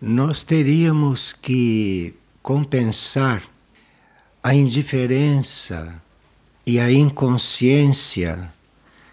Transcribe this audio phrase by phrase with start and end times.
[0.00, 3.42] nós teríamos que compensar
[4.42, 6.00] a indiferença
[6.64, 8.48] e a inconsciência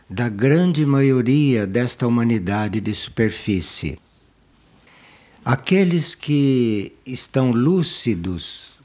[0.07, 3.97] da grande maioria desta humanidade de superfície.
[5.43, 8.79] Aqueles que estão lúcidos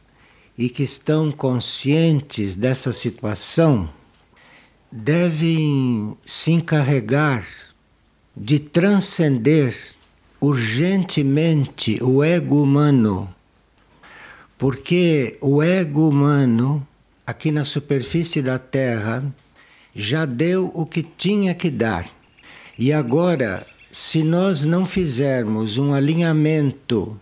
[0.57, 3.91] e que estão conscientes dessa situação
[4.91, 7.47] devem se encarregar
[8.37, 9.95] de transcender
[10.41, 13.33] urgentemente o ego humano,
[14.57, 16.87] porque o ego humano,
[17.27, 19.25] aqui na superfície da Terra,
[19.95, 22.09] já deu o que tinha que dar.
[22.79, 27.19] E agora, se nós não fizermos um alinhamento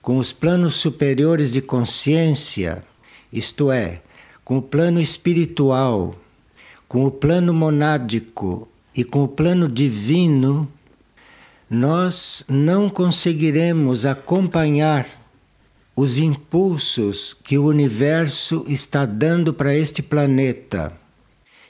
[0.00, 2.84] com os planos superiores de consciência,
[3.32, 4.00] isto é,
[4.44, 6.16] com o plano espiritual,
[6.88, 10.68] com o plano monádico e com o plano divino,
[11.72, 15.06] nós não conseguiremos acompanhar
[15.96, 20.92] os impulsos que o universo está dando para este planeta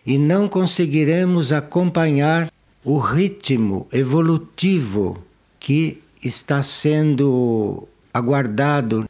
[0.04, 2.52] e não conseguiremos acompanhar
[2.84, 5.22] o ritmo evolutivo
[5.60, 9.08] que está sendo aguardado.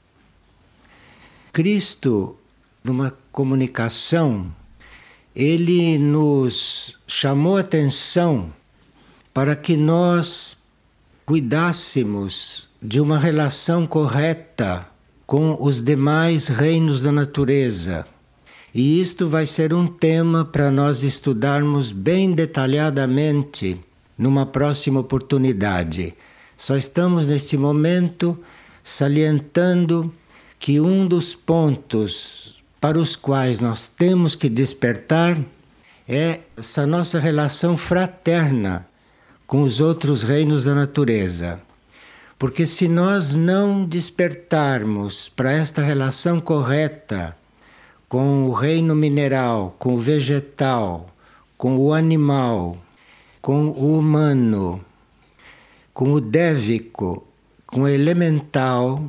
[1.55, 2.37] Cristo,
[2.85, 4.55] numa comunicação,
[5.35, 8.53] ele nos chamou atenção
[9.33, 10.61] para que nós
[11.33, 14.87] cuidássemos de uma relação correta
[15.27, 18.05] com os demais reinos da natureza.
[18.75, 23.81] E isto vai ser um tema para nós estudarmos bem detalhadamente
[24.19, 26.13] numa próxima oportunidade.
[26.55, 28.39] Só estamos neste momento
[28.85, 30.13] salientando
[30.59, 35.41] que um dos pontos para os quais nós temos que despertar
[36.07, 38.87] é essa nossa relação fraterna
[39.47, 41.61] com os outros reinos da natureza.
[42.39, 47.37] Porque se nós não despertarmos para esta relação correta
[48.09, 51.09] com o reino mineral, com o vegetal,
[51.57, 52.77] com o animal,
[53.41, 54.85] com o humano,
[55.95, 57.27] com o dévico,
[57.67, 59.05] com o elemental,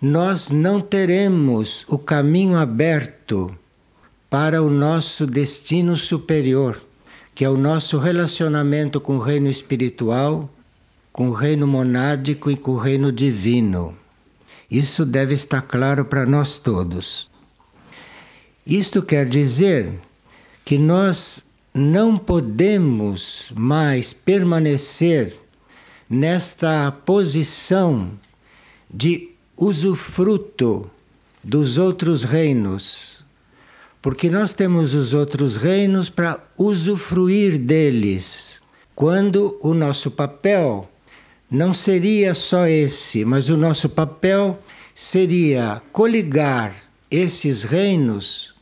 [0.00, 3.56] nós não teremos o caminho aberto
[4.30, 6.82] para o nosso destino superior
[7.38, 10.52] que é o nosso relacionamento com o reino espiritual,
[11.12, 13.96] com o reino monádico e com o reino divino.
[14.68, 17.30] Isso deve estar claro para nós todos.
[18.66, 20.00] Isto quer dizer
[20.64, 25.38] que nós não podemos mais permanecer
[26.10, 28.10] nesta posição
[28.92, 30.90] de usufruto
[31.44, 33.17] dos outros reinos
[34.08, 38.58] porque nós temos os outros reinos para usufruir deles.
[38.94, 40.88] Quando o nosso papel
[41.50, 44.62] não seria só esse, mas o nosso papel
[44.94, 46.74] seria coligar
[47.10, 48.54] esses reinos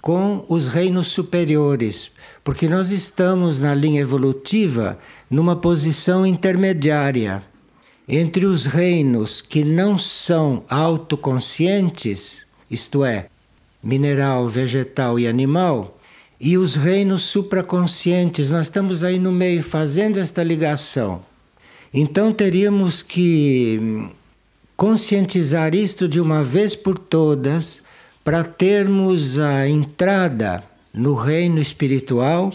[0.00, 2.12] com os reinos superiores,
[2.44, 4.96] porque nós estamos na linha evolutiva
[5.28, 7.42] numa posição intermediária
[8.06, 13.26] entre os reinos que não são autoconscientes, isto é,
[13.84, 15.98] mineral, vegetal e animal,
[16.40, 18.50] e os reinos supraconscientes.
[18.50, 21.22] Nós estamos aí no meio fazendo esta ligação.
[21.92, 24.08] Então teríamos que hum,
[24.76, 27.84] conscientizar isto de uma vez por todas
[28.24, 32.52] para termos a entrada no reino espiritual,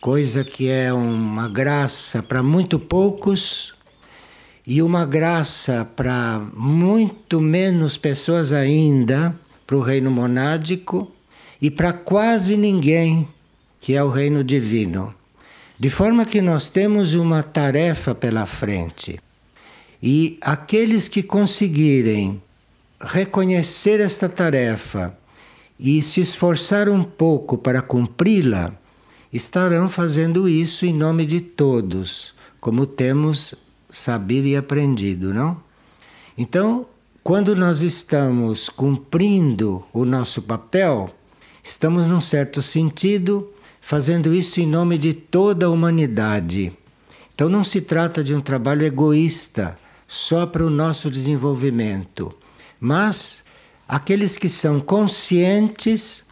[0.00, 3.74] coisa que é uma graça para muito poucos
[4.66, 9.34] e uma graça para muito menos pessoas ainda
[9.66, 11.10] para o reino monádico
[11.60, 13.28] e para quase ninguém,
[13.80, 15.14] que é o reino divino.
[15.78, 19.20] De forma que nós temos uma tarefa pela frente.
[20.02, 22.40] E aqueles que conseguirem
[23.00, 25.16] reconhecer esta tarefa
[25.78, 28.72] e se esforçar um pouco para cumpri-la,
[29.32, 33.54] estarão fazendo isso em nome de todos, como temos
[33.88, 35.60] sabido e aprendido, não?
[36.38, 36.86] Então,
[37.26, 41.10] quando nós estamos cumprindo o nosso papel,
[41.60, 46.72] estamos, num certo sentido, fazendo isso em nome de toda a humanidade.
[47.34, 49.76] Então não se trata de um trabalho egoísta,
[50.06, 52.32] só para o nosso desenvolvimento,
[52.78, 53.42] mas
[53.88, 56.22] aqueles que são conscientes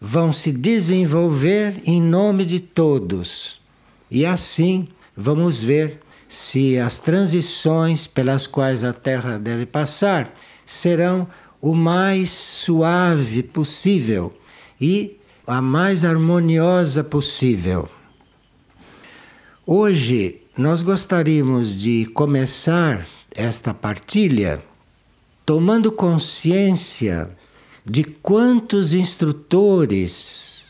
[0.00, 3.60] vão se desenvolver em nome de todos.
[4.08, 4.86] E assim
[5.16, 6.00] vamos ver
[6.34, 10.34] se as transições pelas quais a Terra deve passar
[10.66, 11.28] serão
[11.60, 14.36] o mais suave possível
[14.80, 15.16] e
[15.46, 17.88] a mais harmoniosa possível.
[19.66, 24.62] Hoje nós gostaríamos de começar esta partilha
[25.46, 27.30] tomando consciência
[27.84, 30.64] de quantos instrutores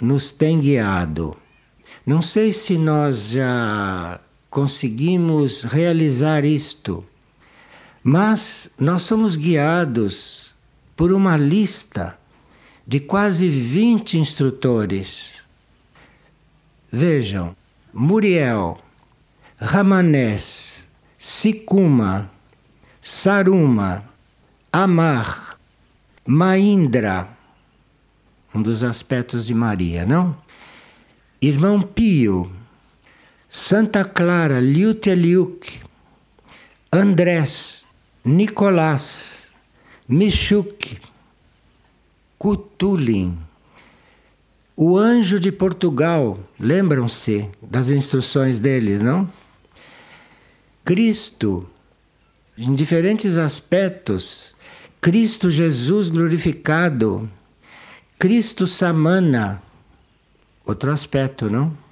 [0.00, 1.36] nos têm guiado.
[2.04, 7.04] Não sei se nós já conseguimos realizar isto,
[8.02, 10.54] mas nós somos guiados
[10.96, 12.18] por uma lista
[12.86, 15.42] de quase 20 instrutores.
[16.90, 17.54] Vejam,
[17.92, 18.78] Muriel,
[19.58, 22.30] Ramanés, Sikuma,
[23.00, 24.04] Saruma,
[24.72, 25.58] Amar,
[26.26, 27.28] Maindra,
[28.54, 30.36] um dos aspectos de Maria, não?
[31.40, 32.50] Irmão Pio,
[33.50, 35.80] Santa Clara Liuteliuk,
[36.92, 37.86] Andrés,
[38.22, 39.48] Nicolás,
[40.06, 40.98] Michuk,
[42.36, 43.38] Cutulin,
[44.76, 49.26] o anjo de Portugal, lembram-se das instruções dele, não?
[50.84, 51.66] Cristo,
[52.56, 54.54] em diferentes aspectos,
[55.00, 57.30] Cristo Jesus glorificado,
[58.18, 59.62] Cristo Samana,
[60.66, 61.87] outro aspecto, não?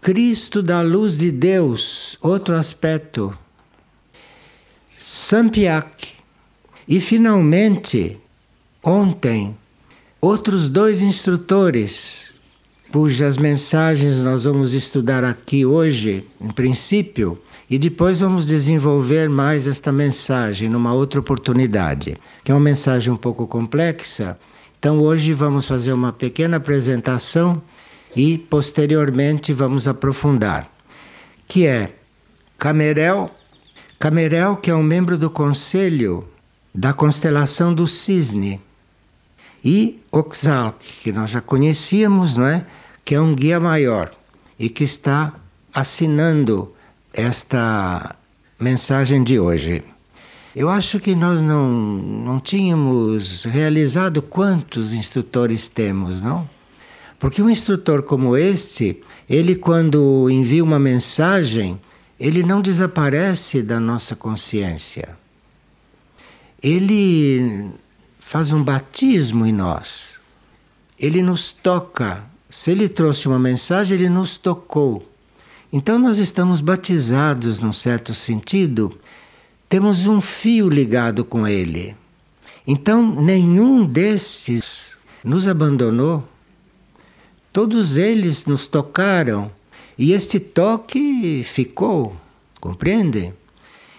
[0.00, 3.36] Cristo da luz de Deus, outro aspecto.
[4.98, 6.12] Sampiac.
[6.88, 8.18] E finalmente,
[8.82, 9.54] ontem,
[10.18, 12.34] outros dois instrutores
[12.90, 17.38] cujas mensagens nós vamos estudar aqui hoje, em princípio,
[17.68, 23.16] e depois vamos desenvolver mais esta mensagem numa outra oportunidade, que é uma mensagem um
[23.18, 24.38] pouco complexa.
[24.78, 27.62] Então hoje vamos fazer uma pequena apresentação
[28.14, 30.70] e posteriormente vamos aprofundar,
[31.46, 31.94] que é
[32.58, 33.30] Camerel,
[33.98, 36.28] Camerel que é um membro do conselho
[36.74, 38.60] da constelação do Cisne,
[39.64, 42.64] e Oxalc, que nós já conhecíamos, não é?
[43.04, 44.10] Que é um guia maior
[44.58, 45.34] e que está
[45.72, 46.74] assinando
[47.12, 48.16] esta
[48.58, 49.82] mensagem de hoje.
[50.54, 56.48] Eu acho que nós não, não tínhamos realizado quantos instrutores temos, não?
[57.20, 61.78] Porque um instrutor como este, ele quando envia uma mensagem,
[62.18, 65.16] ele não desaparece da nossa consciência.
[66.62, 67.70] Ele
[68.18, 70.18] faz um batismo em nós.
[70.98, 72.24] Ele nos toca.
[72.48, 75.06] Se ele trouxe uma mensagem, ele nos tocou.
[75.72, 78.98] Então nós estamos batizados num certo sentido,
[79.68, 81.94] temos um fio ligado com ele.
[82.66, 86.26] Então nenhum desses nos abandonou.
[87.52, 89.50] Todos eles nos tocaram
[89.98, 92.16] e este toque ficou,
[92.60, 93.32] compreende?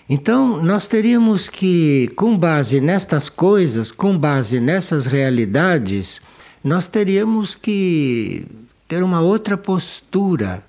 [0.10, 6.22] Então nós teríamos que, com base nestas coisas, com base nessas realidades,
[6.64, 8.46] nós teríamos que
[8.88, 10.64] ter uma outra postura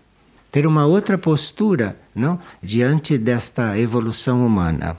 [0.52, 4.98] ter uma outra postura, não, diante desta evolução humana.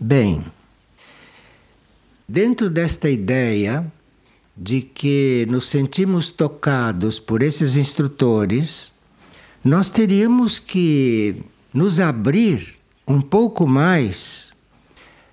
[0.00, 0.46] Bem,
[2.26, 3.84] dentro desta ideia
[4.58, 8.92] de que nos sentimos tocados por esses instrutores,
[9.64, 12.76] nós teríamos que nos abrir
[13.06, 14.52] um pouco mais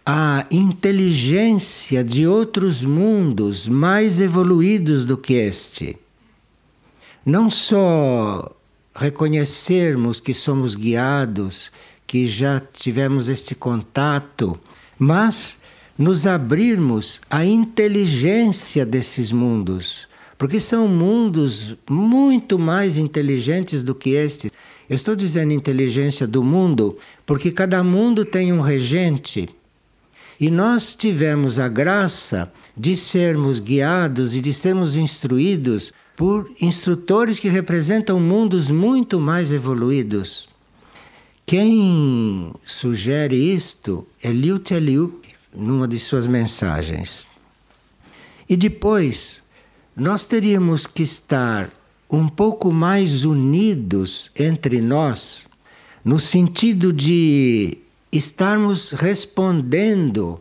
[0.06, 5.98] à inteligência de outros mundos mais evoluídos do que este.
[7.26, 8.56] Não só
[8.96, 11.72] reconhecermos que somos guiados,
[12.06, 14.60] que já tivemos este contato,
[15.00, 15.58] mas
[15.98, 24.52] nos abrirmos à inteligência desses mundos, porque são mundos muito mais inteligentes do que este.
[24.90, 29.50] Eu estou dizendo inteligência do mundo porque cada mundo tem um regente.
[30.40, 37.48] E nós tivemos a graça de sermos guiados e de sermos instruídos por instrutores que
[37.48, 40.50] representam mundos muito mais evoluídos.
[41.46, 45.25] Quem sugere isto é Liu Teliup,
[45.56, 47.26] numa de suas mensagens.
[48.48, 49.44] E depois,
[49.96, 51.72] nós teríamos que estar
[52.10, 55.48] um pouco mais unidos entre nós,
[56.04, 57.78] no sentido de
[58.12, 60.40] estarmos respondendo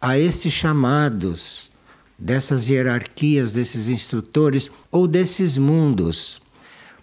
[0.00, 1.70] a esses chamados
[2.18, 6.40] dessas hierarquias, desses instrutores ou desses mundos.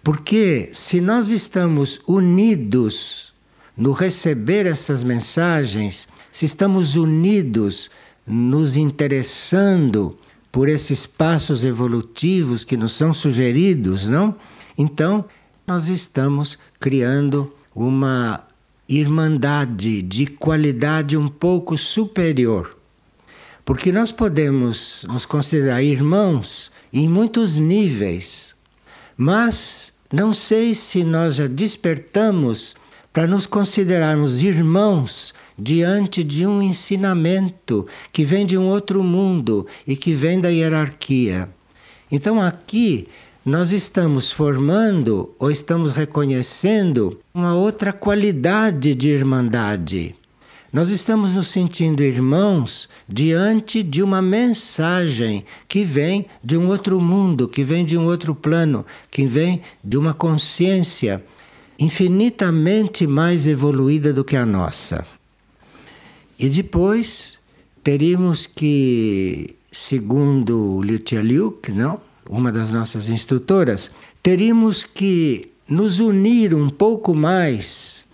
[0.02, 3.32] Porque se nós estamos unidos
[3.76, 7.90] no receber essas mensagens, se estamos unidos
[8.26, 10.18] nos interessando
[10.52, 14.34] por esses passos evolutivos que nos são sugeridos, não?
[14.76, 15.24] Então,
[15.66, 18.46] nós estamos criando uma
[18.88, 22.80] irmandade de qualidade um pouco superior
[23.70, 28.52] porque nós podemos nos considerar irmãos em muitos níveis,
[29.16, 32.74] mas não sei se nós já despertamos
[33.12, 39.94] para nos considerarmos irmãos diante de um ensinamento que vem de um outro mundo e
[39.94, 41.48] que vem da hierarquia.
[42.10, 43.06] Então aqui
[43.44, 50.14] nós estamos formando ou estamos reconhecendo uma outra qualidade de irmandade.
[50.72, 57.48] Nós estamos nos sentindo irmãos diante de uma mensagem que vem de um outro mundo,
[57.48, 61.24] que vem de um outro plano, que vem de uma consciência
[61.76, 65.04] infinitamente mais evoluída do que a nossa.
[66.42, 67.38] E depois
[67.84, 72.00] teríamos que, segundo Liu Liuk, não?
[72.30, 73.90] uma das nossas instrutoras,
[74.22, 78.06] teríamos que nos unir um pouco mais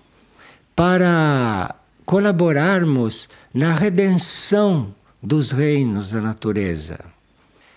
[0.75, 1.73] para
[2.05, 4.93] colaborarmos na redenção
[5.23, 6.99] dos reinos da natureza.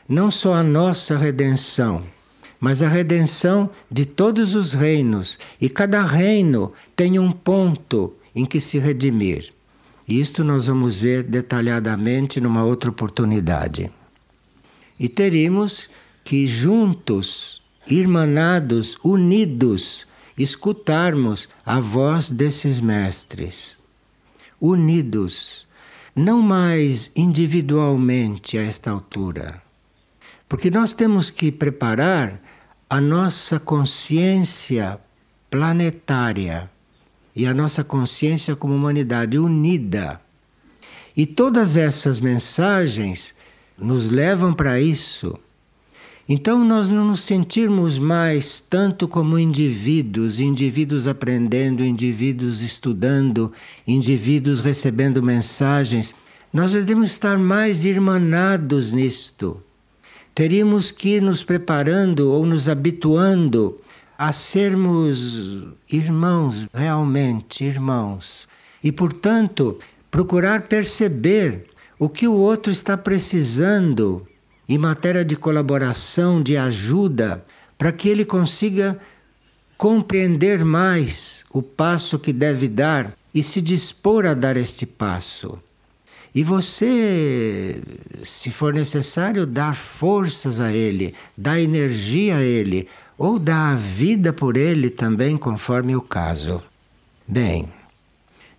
[0.07, 2.01] Não só a nossa redenção,
[2.59, 8.59] mas a redenção de todos os reinos, e cada reino tem um ponto em que
[8.59, 9.58] se redimir.
[10.09, 13.91] Isto nós vamos ver detalhadamente numa outra oportunidade.
[14.99, 15.87] E teríamos
[16.23, 23.77] que juntos, irmanados, unidos, escutarmos a voz desses mestres.
[24.59, 25.67] Unidos,
[26.15, 29.61] não mais individualmente a esta altura.
[30.47, 32.41] Porque nós temos que preparar
[32.89, 34.99] a nossa consciência
[35.51, 36.67] planetária
[37.41, 40.21] e a nossa consciência como humanidade unida.
[41.15, 43.33] E todas essas mensagens
[43.77, 45.39] nos levam para isso
[46.31, 53.51] então, nós não nos sentirmos mais tanto como indivíduos, indivíduos aprendendo, indivíduos estudando,
[53.87, 56.13] indivíduos recebendo mensagens.
[56.53, 59.59] Nós devemos estar mais irmanados nisto.
[60.35, 63.81] Teríamos que ir nos preparando ou nos habituando
[64.19, 68.49] a sermos irmãos, realmente irmãos.
[68.83, 69.79] E, portanto,
[70.11, 74.27] procurar perceber o que o outro está precisando
[74.67, 77.45] em matéria de colaboração, de ajuda,
[77.77, 78.99] para que ele consiga
[79.77, 85.57] compreender mais o passo que deve dar e se dispor a dar este passo.
[86.35, 87.81] E você,
[88.25, 92.85] se for necessário, dar forças a ele, dar energia a ele,
[93.19, 96.63] ou dar a vida por ele também, conforme o caso.
[97.27, 97.67] Bem,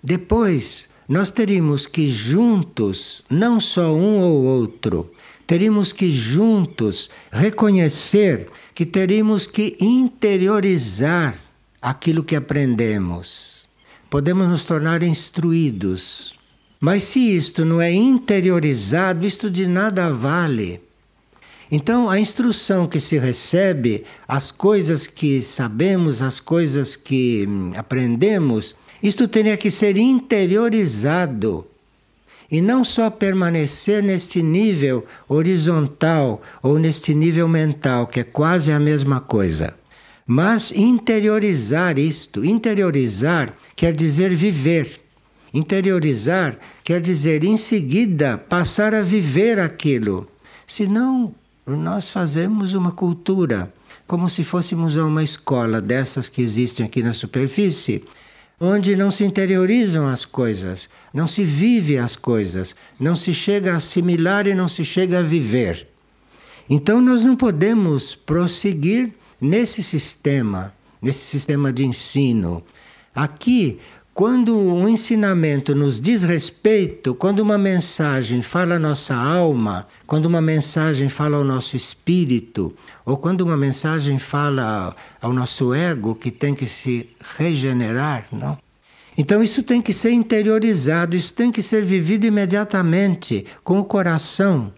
[0.02, 5.10] depois nós teríamos que juntos, não só um ou outro,
[5.46, 11.34] teríamos que juntos reconhecer que teríamos que interiorizar
[11.80, 13.66] aquilo que aprendemos.
[14.10, 16.38] Podemos nos tornar instruídos.
[16.78, 20.82] Mas se isto não é interiorizado, isto de nada vale.
[21.70, 28.74] Então, a instrução que se recebe, as coisas que sabemos, as coisas que hum, aprendemos,
[29.00, 31.64] isto teria que ser interiorizado
[32.50, 38.80] e não só permanecer neste nível horizontal ou neste nível mental, que é quase a
[38.80, 39.74] mesma coisa,
[40.26, 42.44] mas interiorizar isto.
[42.44, 45.00] Interiorizar quer dizer viver.
[45.54, 50.28] Interiorizar quer dizer em seguida passar a viver aquilo.
[50.66, 51.34] Senão,
[51.66, 53.72] nós fazemos uma cultura,
[54.06, 58.04] como se fôssemos uma escola dessas que existem aqui na superfície,
[58.60, 63.76] onde não se interiorizam as coisas, não se vive as coisas, não se chega a
[63.76, 65.88] assimilar e não se chega a viver.
[66.68, 72.62] Então nós não podemos prosseguir nesse sistema, nesse sistema de ensino.
[73.14, 73.80] Aqui
[74.12, 80.40] quando um ensinamento nos diz respeito, quando uma mensagem fala a nossa alma, quando uma
[80.40, 82.74] mensagem fala ao nosso espírito,
[83.06, 88.58] ou quando uma mensagem fala ao nosso ego que tem que se regenerar, não?
[89.16, 94.72] Então isso tem que ser interiorizado, isso tem que ser vivido imediatamente com o coração.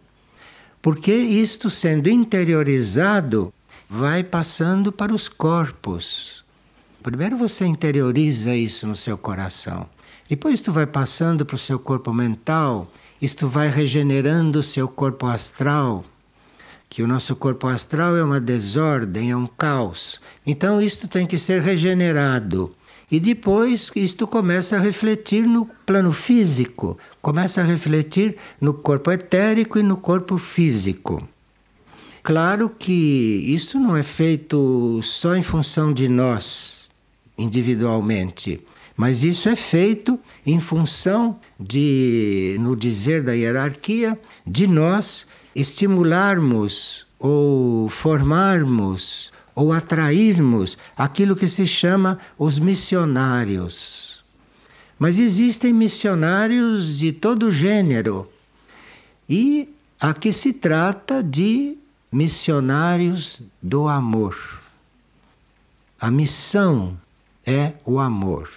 [0.80, 3.52] Porque isto sendo interiorizado
[3.88, 6.41] vai passando para os corpos.
[7.02, 9.86] Primeiro você interioriza isso no seu coração.
[10.28, 12.90] Depois tu vai passando para o seu corpo mental,
[13.20, 16.04] isto vai regenerando o seu corpo astral,
[16.88, 20.20] que o nosso corpo astral é uma desordem, é um caos.
[20.46, 22.74] Então isto tem que ser regenerado.
[23.10, 29.78] E depois isto começa a refletir no plano físico, começa a refletir no corpo etérico
[29.78, 31.22] e no corpo físico.
[32.22, 36.81] Claro que isso não é feito só em função de nós,
[37.36, 38.60] individualmente.
[38.96, 47.88] Mas isso é feito em função de, no dizer da hierarquia, de nós estimularmos ou
[47.88, 54.22] formarmos ou atrairmos aquilo que se chama os missionários.
[54.98, 58.30] Mas existem missionários de todo gênero.
[59.28, 59.68] E
[60.00, 61.76] aqui se trata de
[62.10, 64.62] missionários do amor.
[66.00, 66.96] A missão
[67.46, 68.50] é o amor.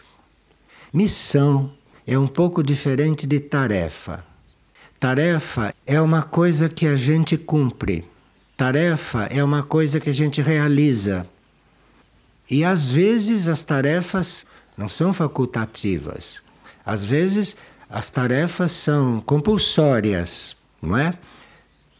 [0.93, 1.71] Missão
[2.07, 4.23] é um pouco diferente de tarefa.
[4.99, 8.05] Tarefa é uma coisa que a gente cumpre.
[8.55, 11.27] Tarefa é uma coisa que a gente realiza.
[12.49, 14.45] E às vezes as tarefas
[14.77, 16.41] não são facultativas.
[16.85, 17.57] Às vezes
[17.89, 21.13] as tarefas são compulsórias, não é?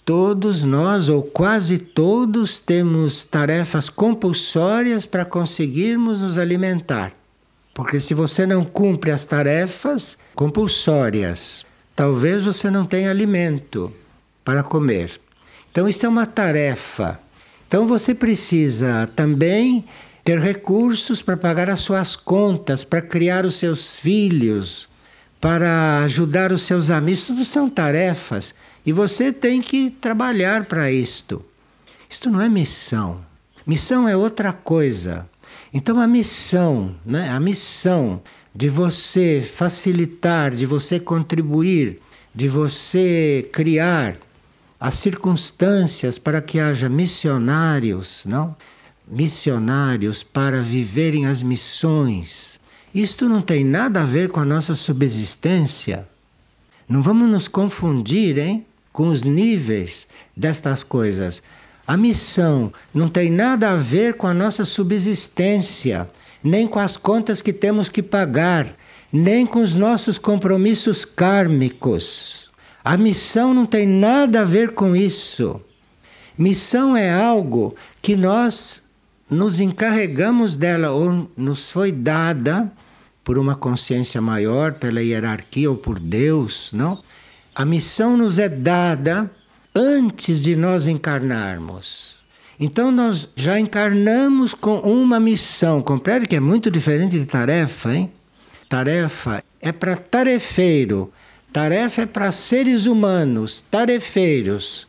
[0.05, 7.11] Todos nós, ou quase todos, temos tarefas compulsórias para conseguirmos nos alimentar.
[7.73, 13.91] Porque se você não cumpre as tarefas compulsórias, talvez você não tenha alimento
[14.43, 15.19] para comer.
[15.71, 17.19] Então, isso é uma tarefa.
[17.67, 19.83] Então, você precisa também
[20.23, 24.87] ter recursos para pagar as suas contas, para criar os seus filhos,
[25.41, 27.23] para ajudar os seus amigos.
[27.23, 28.53] Tudo são tarefas.
[28.85, 31.43] E você tem que trabalhar para isto.
[32.09, 33.25] Isto não é missão.
[33.65, 35.27] Missão é outra coisa.
[35.73, 37.29] Então, a missão, né?
[37.29, 38.21] a missão
[38.53, 41.99] de você facilitar, de você contribuir,
[42.33, 44.17] de você criar
[44.79, 48.55] as circunstâncias para que haja missionários, não?
[49.07, 52.59] Missionários para viverem as missões.
[52.93, 56.07] Isto não tem nada a ver com a nossa subsistência.
[56.87, 58.65] Não vamos nos confundir, hein,
[58.95, 61.43] com os níveis destas coisas.
[61.85, 66.09] A missão não tem nada a ver com a nossa subsistência,
[66.41, 68.73] nem com as contas que temos que pagar,
[69.11, 72.49] nem com os nossos compromissos kármicos.
[72.85, 75.59] A missão não tem nada a ver com isso.
[76.37, 78.81] Missão é algo que nós
[79.29, 82.71] nos encarregamos dela ou nos foi dada
[83.25, 87.03] por uma consciência maior, pela hierarquia ou por Deus, não?
[87.55, 89.31] A missão nos é dada
[89.73, 92.17] antes de nós encarnarmos.
[92.59, 95.81] Então nós já encarnamos com uma missão.
[95.81, 98.11] Compreende que é muito diferente de tarefa, hein?
[98.67, 101.11] Tarefa é para tarefeiro,
[101.55, 104.85] Tarefa é para seres humanos, tarefeiros,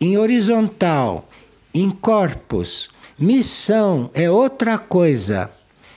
[0.00, 1.28] em horizontal,
[1.74, 2.88] em corpos.
[3.18, 5.50] Missão é outra coisa.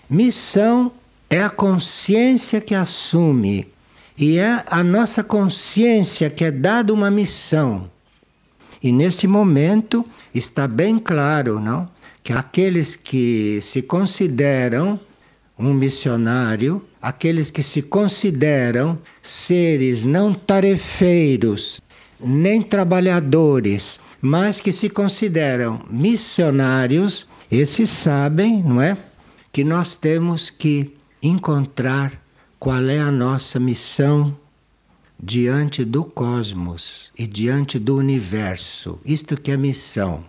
[0.09, 0.91] Missão
[1.29, 3.71] é a consciência que assume.
[4.17, 7.89] E é a nossa consciência que é dada uma missão.
[8.81, 11.87] E neste momento está bem claro, não?
[12.23, 14.99] Que aqueles que se consideram
[15.57, 21.79] um missionário, aqueles que se consideram seres não tarefeiros,
[22.19, 28.97] nem trabalhadores, mas que se consideram missionários, esses sabem, não é?
[29.51, 32.26] Que nós temos que encontrar
[32.59, 34.35] qual é a nossa missão
[35.21, 38.99] diante do cosmos e diante do universo.
[39.05, 40.23] Isto que é missão.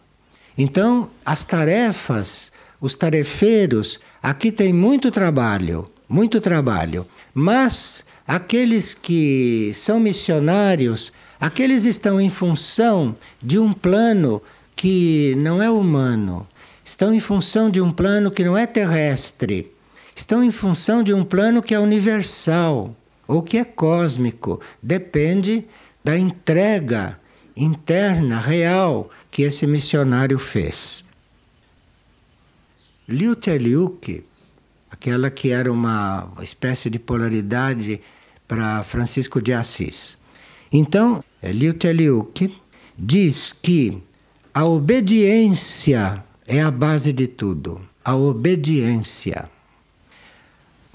[0.57, 7.07] Então, as tarefas, os tarefeiros, aqui tem muito trabalho, muito trabalho.
[7.33, 14.43] Mas aqueles que são missionários, aqueles estão em função de um plano
[14.75, 16.47] que não é humano,
[16.85, 19.73] estão em função de um plano que não é terrestre,
[20.20, 22.94] estão em função de um plano que é universal
[23.26, 24.61] ou que é cósmico.
[24.83, 25.66] Depende
[26.04, 27.18] da entrega
[27.57, 31.04] interna, real, que esse missionário fez.
[33.09, 34.24] Liu Teliuk
[34.90, 38.00] aquela que era uma espécie de polaridade
[38.46, 40.16] para Francisco de Assis.
[40.72, 42.52] Então, Liu Teliuk
[42.98, 44.02] diz que
[44.52, 47.81] a obediência é a base de tudo.
[48.04, 49.48] A obediência.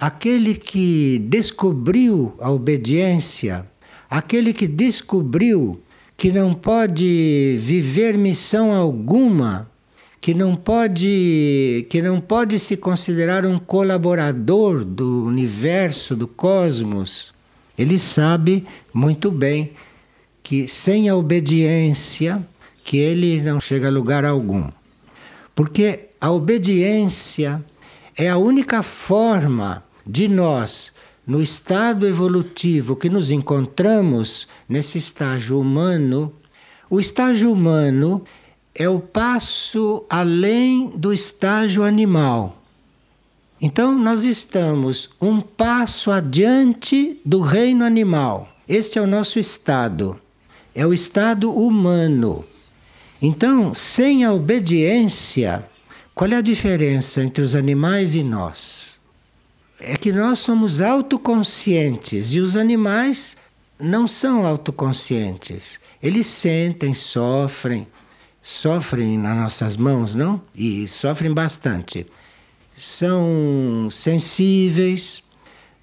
[0.05, 3.65] Aquele que descobriu a obediência,
[4.09, 5.81] aquele que descobriu
[6.17, 9.71] que não pode viver missão alguma
[10.19, 17.33] que não pode que não pode se considerar um colaborador do universo, do cosmos,
[17.77, 19.71] ele sabe muito bem
[20.43, 22.45] que sem a obediência
[22.83, 24.69] que ele não chega a lugar algum.
[25.55, 27.63] Porque a obediência
[28.17, 30.91] é a única forma de nós,
[31.25, 36.33] no estado evolutivo que nos encontramos, nesse estágio humano,
[36.89, 38.23] o estágio humano
[38.75, 42.61] é o passo além do estágio animal.
[43.61, 48.49] Então, nós estamos um passo adiante do reino animal.
[48.67, 50.19] Este é o nosso estado,
[50.75, 52.43] é o estado humano.
[53.21, 55.65] Então, sem a obediência,
[56.15, 58.82] Qual é a diferença entre os animais e nós?
[59.79, 63.35] É que nós somos autoconscientes e os animais
[63.79, 65.79] não são autoconscientes.
[66.01, 67.87] Eles sentem, sofrem,
[68.41, 70.41] sofrem nas nossas mãos, não?
[70.55, 72.05] E sofrem bastante.
[72.75, 75.23] São sensíveis,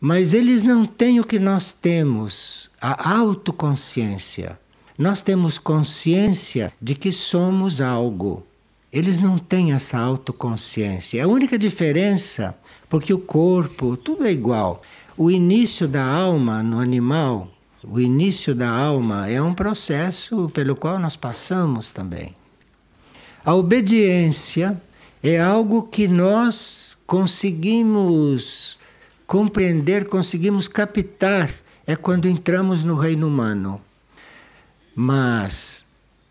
[0.01, 4.59] mas eles não têm o que nós temos, a autoconsciência.
[4.97, 8.47] Nós temos consciência de que somos algo.
[8.93, 11.25] Eles não têm essa autoconsciência.
[11.25, 12.55] A única diferença,
[12.91, 14.83] porque o corpo, tudo é igual.
[15.17, 17.49] O início da alma no animal,
[17.85, 22.35] o início da alma é um processo pelo qual nós passamos também.
[23.45, 24.79] A obediência
[25.23, 28.77] é algo que nós conseguimos
[29.25, 31.49] compreender, conseguimos captar,
[31.87, 33.81] é quando entramos no reino humano.
[34.97, 35.85] Mas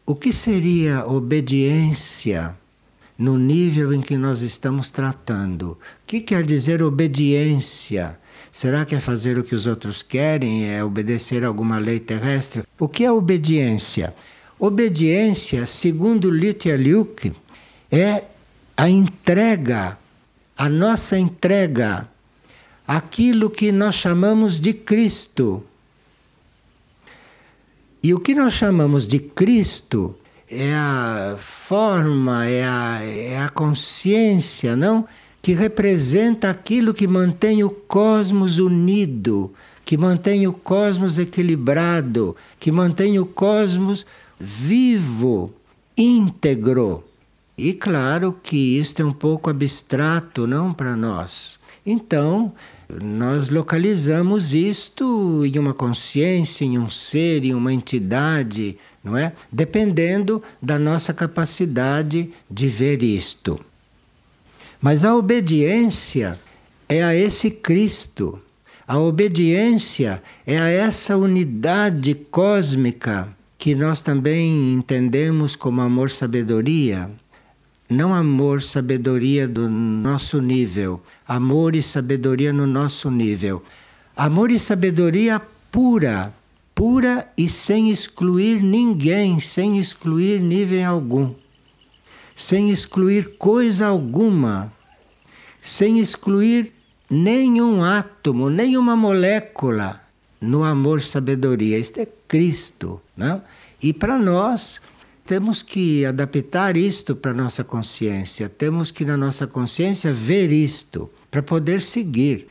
[0.06, 2.59] o que seria obediência
[3.20, 5.72] no nível em que nós estamos tratando?
[5.72, 5.78] O
[6.08, 8.18] que quer dizer obediência?
[8.50, 10.66] Será que é fazer o que os outros querem?
[10.66, 12.64] É obedecer alguma lei terrestre?
[12.80, 14.16] O que é obediência?
[14.58, 17.34] Obediência, segundo Litia Luke,
[17.92, 18.24] é
[18.76, 19.98] a entrega,
[20.58, 22.08] a nossa entrega,
[22.88, 25.64] aquilo que nós chamamos de Cristo.
[28.02, 30.16] E o que nós chamamos de Cristo
[30.52, 35.06] é a forma, é a, é a consciência, não?
[35.42, 39.54] Que representa aquilo que mantém o cosmos unido,
[39.86, 44.06] que mantém o cosmos equilibrado, que mantém o cosmos
[44.40, 45.54] vivo,
[45.98, 47.04] íntegro.
[47.58, 51.60] E claro que isto é um pouco abstrato, não para nós.
[51.86, 52.54] Então,
[53.02, 59.34] nós localizamos isto em uma consciência, em um ser, em uma entidade, não é?
[59.52, 63.60] Dependendo da nossa capacidade de ver isto.
[64.82, 66.40] Mas a obediência
[66.88, 68.40] é a esse Cristo.
[68.88, 77.10] A obediência é a essa unidade cósmica que nós também entendemos como amor-sabedoria
[77.90, 83.64] não amor, sabedoria do nosso nível, amor e sabedoria no nosso nível.
[84.16, 86.32] Amor e sabedoria pura,
[86.80, 91.34] pura e sem excluir ninguém, sem excluir nível algum,
[92.34, 94.72] sem excluir coisa alguma,
[95.62, 96.72] sem excluir
[97.10, 100.02] nenhum átomo, nenhuma molécula
[100.40, 101.78] no amor sabedoria.
[101.78, 103.44] Isto é Cristo, não?
[103.84, 104.80] E para nós
[105.26, 111.44] temos que adaptar isto para nossa consciência, temos que na nossa consciência ver isto para
[111.44, 112.48] poder seguir.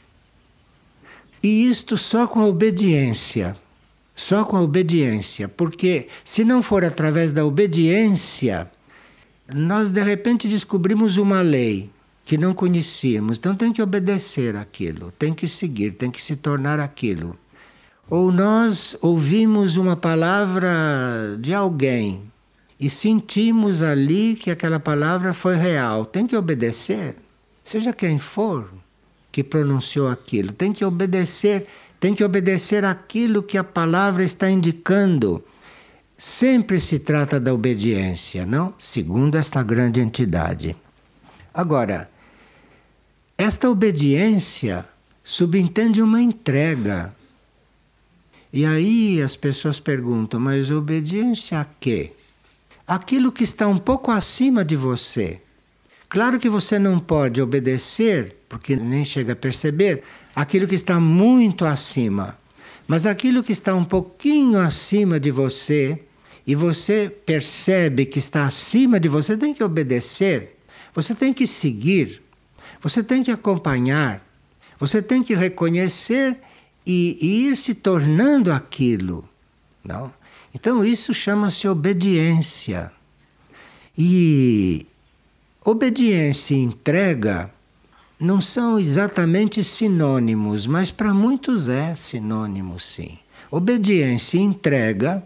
[1.43, 3.57] E isto só com obediência.
[4.19, 8.69] Só com a obediência, porque se não for através da obediência,
[9.49, 11.89] nós de repente descobrimos uma lei
[12.25, 16.81] que não conhecíamos, então tem que obedecer aquilo, tem que seguir, tem que se tornar
[16.81, 17.39] aquilo.
[18.11, 20.69] Ou nós ouvimos uma palavra
[21.39, 22.25] de alguém
[22.79, 26.05] e sentimos ali que aquela palavra foi real.
[26.05, 27.15] Tem que obedecer,
[27.63, 28.69] seja quem for
[29.31, 31.69] que pronunciou aquilo, tem que obedecer,
[32.01, 35.45] tem que obedecer aquilo que a palavra está indicando.
[36.17, 38.75] Sempre se trata da obediência, não?
[38.79, 40.77] Segundo esta grande entidade.
[41.53, 42.11] Agora,
[43.37, 44.85] esta obediência
[45.23, 47.15] subentende uma entrega.
[48.53, 52.13] E aí as pessoas perguntam, mas obediência a quê?
[52.89, 55.43] aquilo que está um pouco acima de você.
[56.09, 60.03] Claro que você não pode obedecer, porque nem chega a perceber,
[60.39, 62.39] aquilo que está muito acima.
[62.87, 66.01] Mas aquilo que está um pouquinho acima de você,
[66.47, 70.57] e você percebe que está acima de você, tem que obedecer.
[70.95, 72.23] Você tem que seguir.
[72.81, 74.25] Você tem que acompanhar.
[74.79, 76.39] Você tem que reconhecer
[76.87, 79.29] e, e ir se tornando aquilo.
[79.83, 80.15] Não?
[80.55, 82.93] Então isso chama-se obediência.
[83.99, 84.87] E
[85.65, 87.53] obediência e entrega
[88.19, 93.19] não são exatamente sinônimos, mas para muitos é sinônimo sim.
[93.51, 95.23] Obediência e entrega,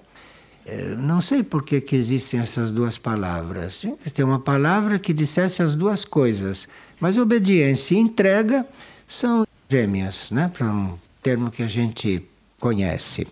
[0.66, 3.84] eh, não sei por que, que existem essas duas palavras.
[4.14, 6.68] Tem uma palavra que dissesse as duas coisas,
[7.00, 8.66] mas obediência e entrega
[9.06, 10.50] são gêmeas, né?
[10.52, 12.22] para um termo que a gente
[12.60, 13.26] conhece.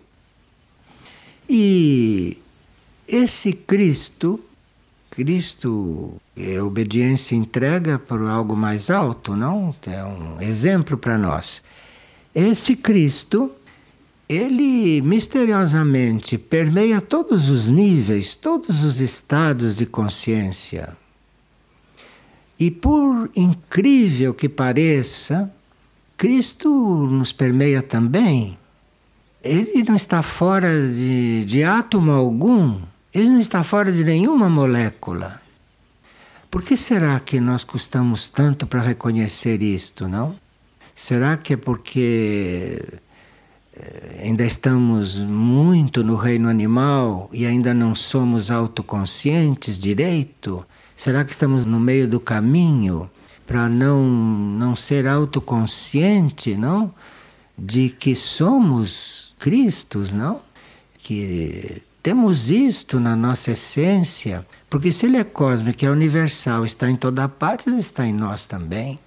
[1.47, 2.37] E
[3.07, 4.39] esse Cristo,
[5.09, 6.15] Cristo
[6.61, 9.75] obediência entrega para algo mais alto, não?
[9.85, 11.61] É um exemplo para nós.
[12.33, 13.51] Este Cristo,
[14.27, 20.95] ele misteriosamente permeia todos os níveis, todos os estados de consciência.
[22.57, 25.51] E por incrível que pareça,
[26.15, 28.57] Cristo nos permeia também.
[29.43, 32.79] Ele não está fora de, de átomo algum,
[33.11, 35.40] ele não está fora de nenhuma molécula.
[36.51, 40.35] Por que será que nós custamos tanto para reconhecer isto, não?
[40.93, 42.83] Será que é porque
[43.73, 50.65] eh, ainda estamos muito no reino animal e ainda não somos autoconscientes direito?
[50.93, 53.09] Será que estamos no meio do caminho
[53.47, 56.93] para não, não ser autoconsciente, não?
[57.57, 60.41] De que somos Cristos, não?
[60.97, 66.95] Que temos isto na nossa essência, porque se ele é cósmico, é universal, está em
[66.95, 68.99] toda parte, está em nós também.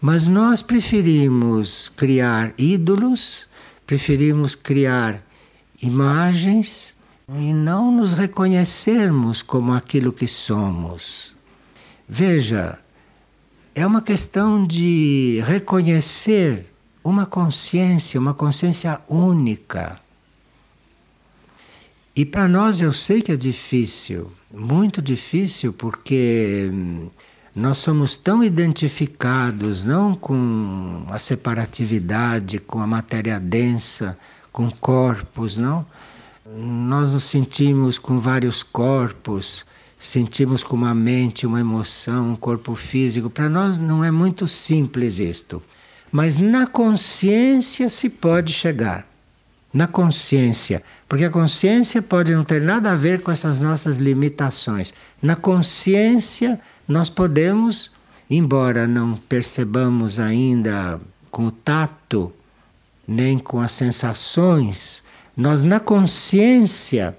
[0.00, 3.48] Mas nós preferimos criar ídolos,
[3.86, 5.22] preferimos criar
[5.82, 6.94] imagens
[7.28, 11.34] e não nos reconhecermos como aquilo que somos.
[12.08, 12.78] Veja,
[13.74, 16.66] é uma questão de reconhecer
[17.02, 20.00] uma consciência, uma consciência única.
[22.16, 27.10] E para nós eu sei que é difícil, muito difícil, porque hum,
[27.54, 34.18] nós somos tão identificados não com a separatividade, com a matéria densa,
[34.50, 35.84] com corpos, não?
[36.46, 39.66] Nós nos sentimos com vários corpos,
[39.98, 43.28] sentimos com uma mente, uma emoção, um corpo físico.
[43.28, 45.62] Para nós não é muito simples isto.
[46.10, 49.06] Mas na consciência se pode chegar.
[49.76, 50.82] Na consciência.
[51.06, 54.94] Porque a consciência pode não ter nada a ver com essas nossas limitações.
[55.20, 56.58] Na consciência
[56.88, 57.92] nós podemos,
[58.30, 60.98] embora não percebamos ainda
[61.30, 62.32] com o tato,
[63.06, 65.02] nem com as sensações,
[65.36, 67.14] nós, na consciência,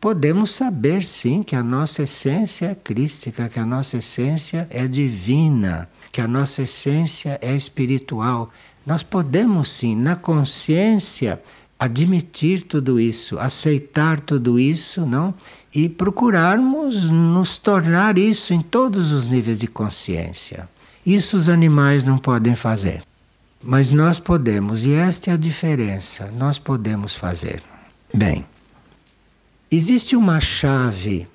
[0.00, 5.88] podemos saber sim que a nossa essência é crística, que a nossa essência é divina,
[6.10, 8.50] que a nossa essência é espiritual.
[8.84, 11.40] Nós podemos sim, na consciência,
[11.80, 15.32] admitir tudo isso, aceitar tudo isso, não?
[15.74, 20.68] E procurarmos nos tornar isso em todos os níveis de consciência.
[21.06, 23.02] Isso os animais não podem fazer.
[23.62, 27.62] Mas nós podemos, e esta é a diferença, nós podemos fazer.
[28.12, 28.44] Bem,
[29.70, 31.26] existe uma chave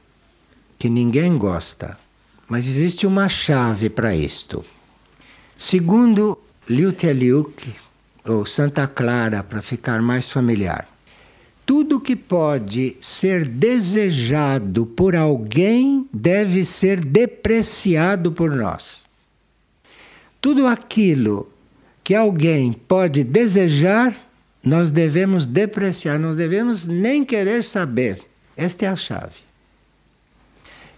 [0.78, 1.98] que ninguém gosta,
[2.48, 4.64] mas existe uma chave para isto.
[5.58, 6.38] Segundo
[6.70, 7.74] Liu Teliuk,
[8.26, 10.88] ou Santa Clara, para ficar mais familiar,
[11.66, 19.08] tudo que pode ser desejado por alguém deve ser depreciado por nós.
[20.40, 21.52] Tudo aquilo
[22.04, 24.16] que alguém pode desejar,
[24.64, 28.22] nós devemos depreciar, não devemos nem querer saber.
[28.56, 29.44] Esta é a chave.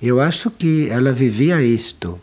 [0.02, 2.20] Eu acho que ela vivia isto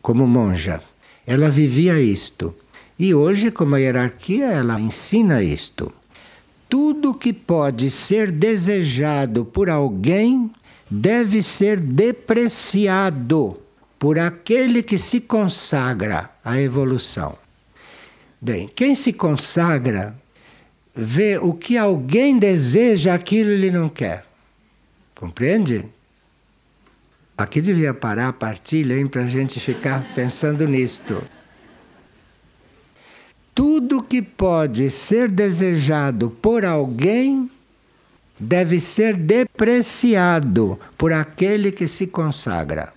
[0.00, 0.80] como monja.
[1.26, 2.54] Ela vivia isto.
[3.02, 5.92] E hoje, como a hierarquia, ela ensina isto.
[6.68, 10.52] Tudo que pode ser desejado por alguém
[10.88, 13.60] deve ser depreciado
[13.98, 17.36] por aquele que se consagra à evolução.
[18.40, 20.16] Bem, quem se consagra
[20.94, 24.24] vê o que alguém deseja, aquilo ele não quer.
[25.12, 25.86] Compreende?
[27.36, 31.20] Aqui devia parar a partilha para a gente ficar pensando nisto.
[33.54, 37.50] Tudo que pode ser desejado por alguém
[38.38, 42.92] deve ser depreciado por aquele que se consagra.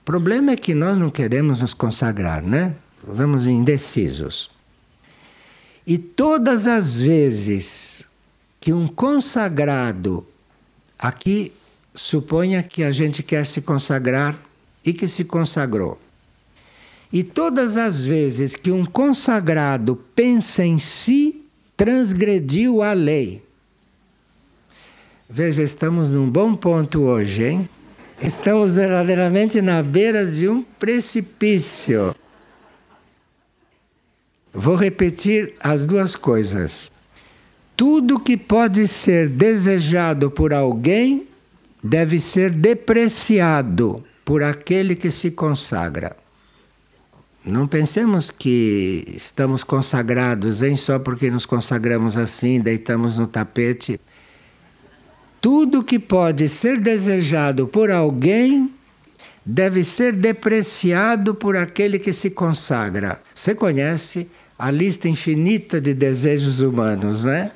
[0.00, 2.74] O problema é que nós não queremos nos consagrar, né?
[3.06, 4.50] Vamos indecisos.
[5.86, 8.04] E todas as vezes
[8.60, 10.26] que um consagrado,
[10.98, 11.52] aqui
[11.94, 14.36] suponha que a gente quer se consagrar
[14.84, 16.00] e que se consagrou.
[17.12, 21.44] E todas as vezes que um consagrado pensa em si,
[21.76, 23.42] transgrediu a lei.
[25.28, 27.68] Veja, estamos num bom ponto hoje, hein?
[28.20, 32.14] Estamos verdadeiramente na beira de um precipício.
[34.52, 36.90] Vou repetir as duas coisas.
[37.76, 41.28] Tudo que pode ser desejado por alguém
[41.82, 46.16] deve ser depreciado por aquele que se consagra.
[47.46, 54.00] Não pensemos que estamos consagrados em só porque nos consagramos assim, deitamos no tapete.
[55.40, 58.74] Tudo que pode ser desejado por alguém
[59.44, 63.22] deve ser depreciado por aquele que se consagra.
[63.32, 64.28] Você conhece
[64.58, 67.52] a lista infinita de desejos humanos, né?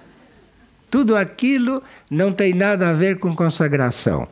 [0.88, 4.28] Tudo aquilo não tem nada a ver com consagração.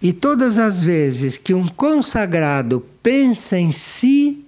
[0.00, 4.46] E todas as vezes que um consagrado pensa em si,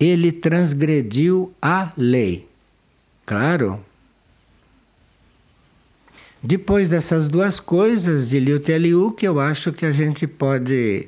[0.00, 2.48] ele transgrediu a lei.
[3.26, 3.78] Claro.
[6.42, 11.06] Depois dessas duas coisas de Liu Teliu, que eu acho que a gente pode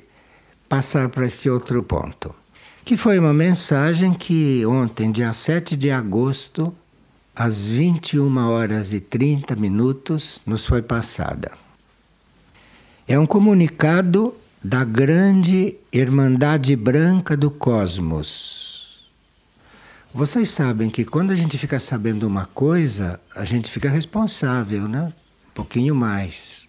[0.68, 2.34] passar para esse outro ponto.
[2.84, 6.74] Que foi uma mensagem que ontem, dia 7 de agosto,
[7.34, 11.52] às 21 horas e 30 minutos, nos foi passada.
[13.08, 18.71] É um comunicado da grande Irmandade Branca do Cosmos,
[20.14, 25.12] vocês sabem que quando a gente fica sabendo uma coisa, a gente fica responsável, né?
[25.50, 26.68] Um pouquinho mais.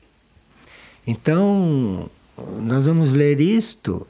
[1.06, 2.10] Então,
[2.62, 4.08] nós vamos ler isto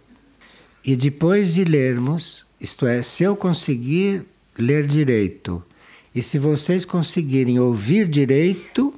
[0.86, 4.24] e depois de lermos, isto é, se eu conseguir
[4.58, 5.64] ler direito
[6.14, 8.94] e se vocês conseguirem ouvir direito,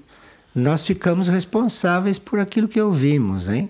[0.54, 3.69] nós ficamos responsáveis por aquilo que ouvimos, hein?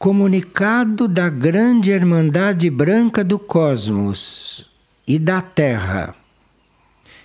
[0.00, 4.66] Comunicado da grande Irmandade Branca do Cosmos
[5.06, 6.14] e da Terra,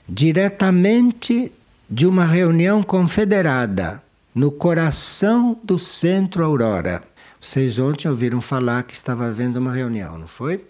[0.09, 1.53] diretamente
[1.89, 4.03] de uma reunião confederada
[4.35, 7.01] no coração do Centro Aurora.
[7.39, 10.61] Vocês ontem ouviram falar que estava havendo uma reunião, não foi?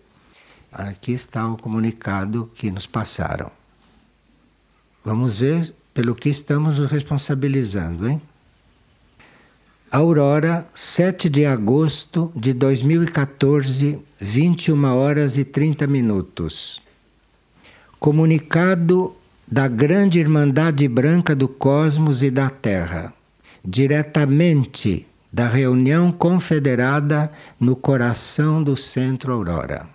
[0.72, 3.50] Aqui está o comunicado que nos passaram.
[5.04, 8.22] Vamos ver pelo que estamos nos responsabilizando, hein?
[9.96, 16.82] Aurora, 7 de agosto de 2014, 21 horas e 30 minutos.
[17.98, 19.16] Comunicado
[19.48, 23.14] da Grande Irmandade Branca do Cosmos e da Terra,
[23.64, 29.88] diretamente da reunião confederada no coração do Centro Aurora.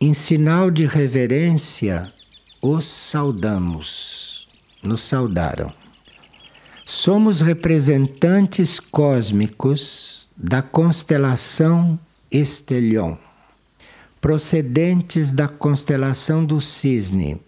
[0.00, 2.12] Em sinal de reverência,
[2.60, 4.48] os saudamos,
[4.82, 5.72] nos saudaram.
[6.90, 13.14] Somos representantes cósmicos da constelação Estelion,
[14.22, 17.42] procedentes da constelação do Cisne.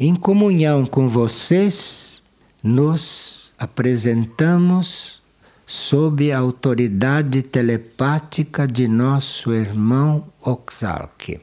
[0.00, 2.22] Em comunhão com vocês,
[2.62, 5.20] nos apresentamos
[5.66, 11.42] sob a autoridade telepática de nosso irmão Oxalque.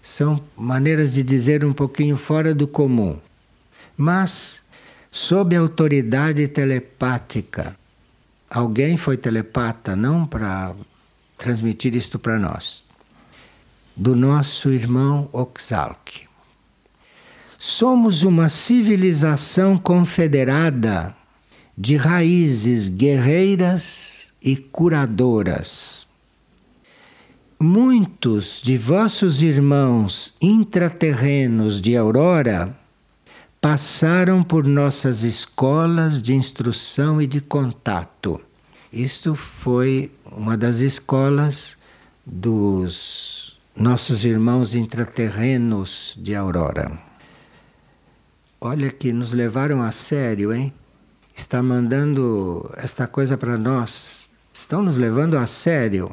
[0.00, 3.18] São maneiras de dizer um pouquinho fora do comum,
[3.96, 4.61] mas
[5.12, 7.76] sob autoridade telepática.
[8.48, 10.74] Alguém foi telepata, não para
[11.36, 12.82] transmitir isto para nós.
[13.94, 16.26] Do nosso irmão Oxalque.
[17.58, 21.14] Somos uma civilização confederada
[21.76, 26.06] de raízes guerreiras e curadoras.
[27.60, 32.81] Muitos de vossos irmãos intraterrenos de Aurora
[33.62, 38.40] passaram por nossas escolas de instrução e de contato.
[38.92, 41.78] Isto foi uma das escolas
[42.26, 46.98] dos nossos irmãos intraterrenos de Aurora.
[48.60, 50.74] Olha que nos levaram a sério, hein?
[51.32, 54.28] Está mandando esta coisa para nós.
[54.52, 56.12] Estão nos levando a sério.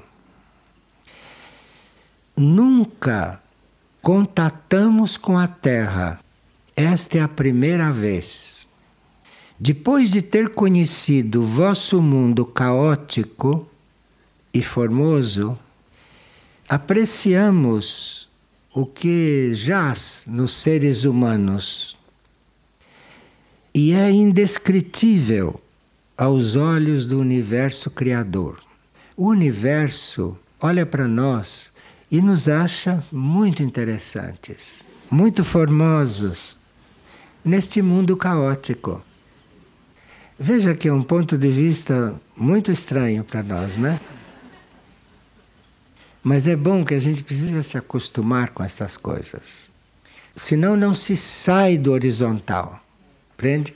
[2.38, 3.42] Nunca
[4.04, 6.20] contatamos com a Terra
[6.80, 8.66] esta é a primeira vez.
[9.60, 13.68] Depois de ter conhecido o vosso mundo caótico
[14.54, 15.60] e formoso,
[16.70, 18.30] apreciamos
[18.74, 21.98] o que jaz nos seres humanos
[23.74, 25.60] e é indescritível
[26.18, 28.62] aos olhos do universo criador.
[29.18, 31.74] O universo olha para nós
[32.10, 36.59] e nos acha muito interessantes, muito formosos,
[37.44, 39.02] neste mundo caótico.
[40.38, 44.00] Veja que é um ponto de vista muito estranho para nós, né?
[46.24, 49.70] Mas é bom que a gente precisa se acostumar com essas coisas.
[50.36, 52.82] Senão não se sai do horizontal.
[53.36, 53.76] Prende?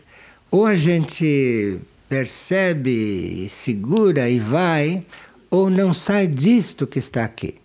[0.51, 5.05] Ou a gente percebe, segura e vai,
[5.49, 7.62] ou não sai disto que está aqui.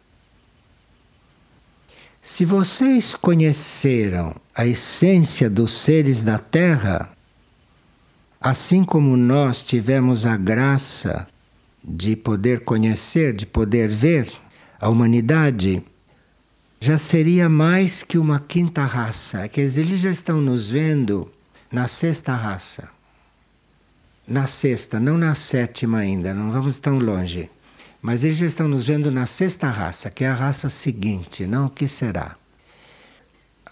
[2.31, 7.11] Se vocês conheceram a essência dos seres da Terra,
[8.39, 11.27] assim como nós tivemos a graça
[11.83, 14.31] de poder conhecer, de poder ver
[14.79, 15.83] a humanidade,
[16.79, 19.49] já seria mais que uma quinta raça.
[19.49, 21.33] Quer dizer, eles já estão nos vendo
[21.73, 22.91] na sexta raça.
[24.29, 27.51] Na sexta, não na sétima ainda, não vamos tão longe.
[28.01, 31.67] Mas eles já estão nos vendo na sexta raça, que é a raça seguinte, não
[31.67, 32.37] o que será.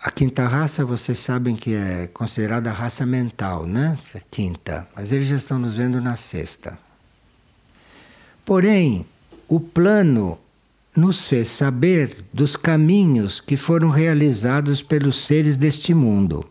[0.02, 3.98] A quinta raça, vocês sabem que é considerada a raça mental, né?
[4.30, 4.86] Quinta.
[4.94, 6.78] Mas eles já estão nos vendo na sexta.
[8.44, 9.04] Porém,
[9.48, 10.38] o plano
[10.94, 16.48] nos fez saber dos caminhos que foram realizados pelos seres deste mundo.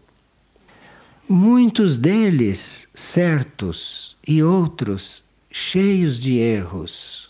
[1.27, 7.24] Muitos deles certos e outros cheios de erros,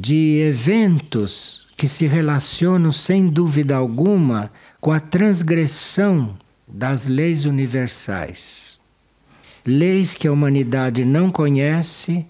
[0.00, 4.48] de eventos que se relacionam sem dúvida alguma
[4.80, 6.38] com a transgressão
[6.68, 8.78] das leis universais.
[9.66, 12.24] Leis que a humanidade não conhece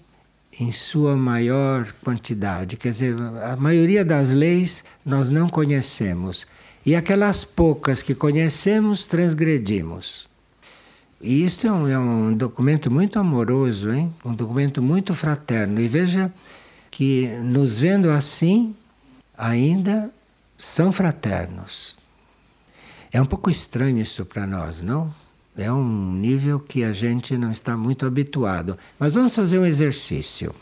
[0.59, 2.75] em sua maior quantidade.
[2.75, 6.47] Quer dizer, a maioria das leis nós não conhecemos.
[6.83, 10.27] E aquelas poucas que conhecemos, transgredimos.
[11.21, 14.11] E isto é um, é um documento muito amoroso, hein?
[14.25, 15.79] um documento muito fraterno.
[15.79, 16.33] E veja
[16.99, 18.75] que, nos vendo assim,
[19.37, 20.11] ainda
[20.57, 21.97] são fraternos.
[23.09, 25.15] É um pouco estranho isso para nós, não?
[25.57, 28.77] É um nível que a gente não está muito habituado.
[28.99, 30.53] Mas vamos fazer um exercício.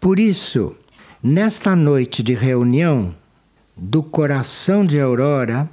[0.00, 0.76] Por isso,
[1.20, 3.12] nesta noite de reunião
[3.76, 5.68] do coração de Aurora,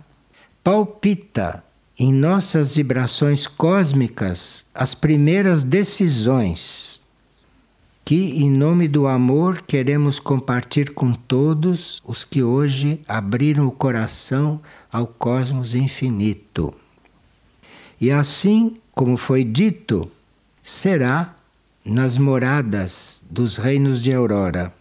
[0.64, 1.64] palpita
[2.00, 6.95] em nossas vibrações cósmicas as primeiras decisões
[8.06, 14.62] que, em nome do amor, queremos compartilhar com todos os que hoje abriram o coração
[14.92, 16.72] ao cosmos infinito.
[18.00, 20.08] E assim, como foi dito,
[20.62, 21.36] será
[21.84, 24.72] nas moradas dos reinos de Aurora,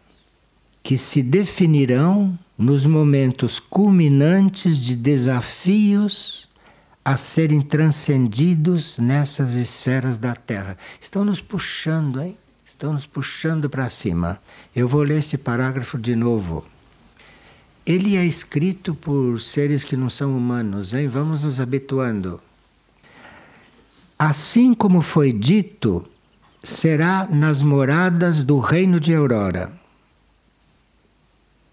[0.83, 6.47] que se definirão nos momentos culminantes de desafios
[7.03, 10.77] a serem transcendidos nessas esferas da Terra.
[11.01, 12.37] Estão nos puxando, hein?
[12.75, 14.41] Estão nos puxando para cima.
[14.75, 16.67] Eu vou ler este parágrafo de novo.
[17.87, 21.07] Ele é escrito por seres que não são humanos, hein?
[21.07, 22.41] Vamos nos habituando.
[24.19, 26.05] Assim como foi dito,
[26.65, 29.73] será nas moradas do reino de Aurora.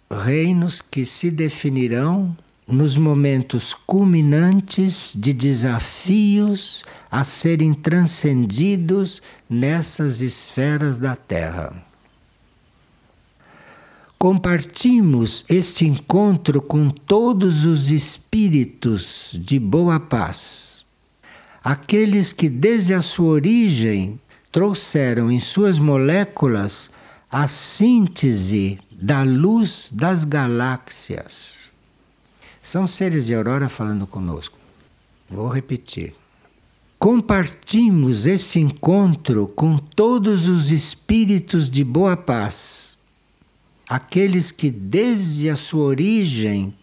[0.09, 2.37] Reinos que se definirão
[2.67, 11.83] nos momentos culminantes de desafios a serem transcendidos nessas esferas da Terra.
[14.17, 20.85] Compartimos este encontro com todos os espíritos de boa paz,
[21.61, 24.17] aqueles que desde a sua origem
[24.49, 26.89] trouxeram em suas moléculas
[27.29, 31.73] a síntese da luz das galáxias.
[32.61, 34.57] São seres de aurora falando conosco.
[35.29, 36.20] Vou repetir
[37.01, 42.95] compartimos esse encontro com todos os espíritos de boa paz,
[43.89, 46.75] aqueles que desde a sua origem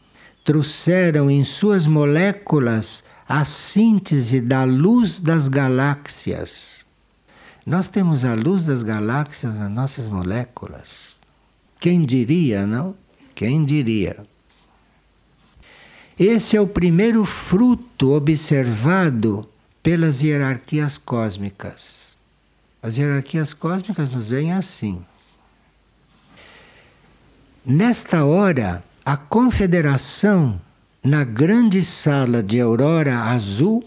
[0.45, 6.85] trouxeram em suas moléculas a síntese da luz das galáxias.
[7.65, 11.21] Nós temos a luz das galáxias nas nossas moléculas.
[11.79, 12.97] Quem diria, não?
[13.37, 14.27] Quem diria?
[16.19, 19.49] Esse é o primeiro fruto observado
[19.83, 22.19] pelas hierarquias cósmicas.
[22.83, 25.05] As hierarquias cósmicas nos veem assim.
[27.65, 30.61] Nesta hora, a confederação,
[31.03, 33.85] na grande sala de aurora azul,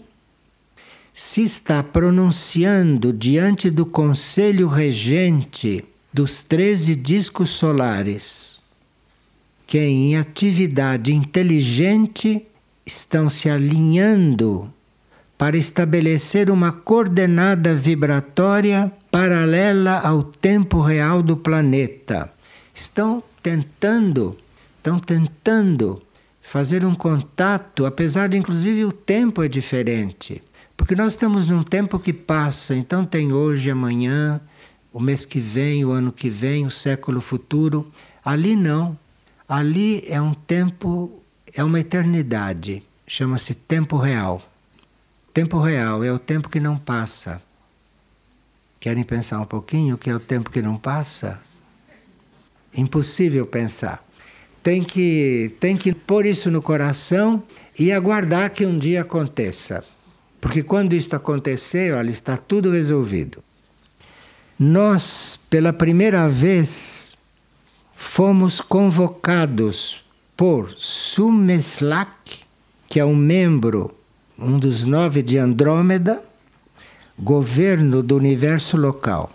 [1.12, 8.62] se está pronunciando diante do conselho regente dos treze discos solares,
[9.66, 12.46] que em atividade inteligente
[12.84, 14.72] estão se alinhando
[15.36, 22.32] para estabelecer uma coordenada vibratória paralela ao tempo real do planeta.
[22.74, 24.38] Estão tentando,
[24.78, 26.02] estão tentando
[26.40, 30.42] fazer um contato, apesar de inclusive o tempo é diferente.
[30.76, 34.40] Porque nós estamos num tempo que passa, então tem hoje, amanhã,
[34.92, 37.90] o mês que vem, o ano que vem, o século futuro.
[38.24, 38.98] Ali não.
[39.48, 41.22] Ali é um tempo,
[41.54, 42.82] é uma eternidade.
[43.06, 44.42] Chama-se tempo real.
[45.32, 47.40] Tempo real é o tempo que não passa.
[48.78, 51.40] Querem pensar um pouquinho o que é o tempo que não passa?
[52.74, 54.04] Impossível pensar.
[54.62, 57.42] Tem que, tem que pôr isso no coração
[57.78, 59.82] e aguardar que um dia aconteça.
[60.38, 63.42] Porque quando isso acontecer, olha, está tudo resolvido.
[64.58, 67.16] Nós, pela primeira vez,
[67.94, 70.04] fomos convocados
[70.36, 72.40] por Sumeslak,
[72.88, 73.96] que é um membro
[74.42, 76.20] um dos nove de Andrômeda,
[77.18, 79.30] governo do universo local.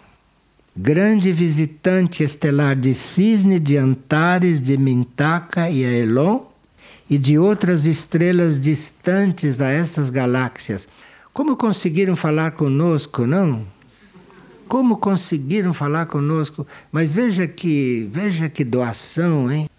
[0.76, 6.42] Grande visitante estelar de Cisne, de Antares, de Mintaka e Aelon,
[7.10, 10.88] e de outras estrelas distantes a essas galáxias.
[11.34, 13.66] Como conseguiram falar conosco, não?
[14.68, 16.68] Como conseguiram falar conosco?
[16.92, 19.70] Mas veja que, veja que doação, hein?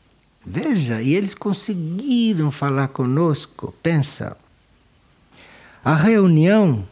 [0.45, 3.75] Veja, e eles conseguiram falar conosco.
[3.83, 4.35] Pensa.
[5.85, 6.87] A reunião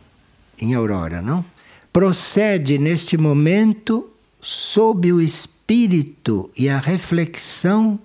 [0.59, 1.45] em Aurora, não?
[1.93, 4.11] Procede neste momento
[4.41, 7.99] sob o espírito e a reflexão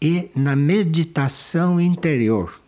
[0.00, 2.60] e na meditação interior.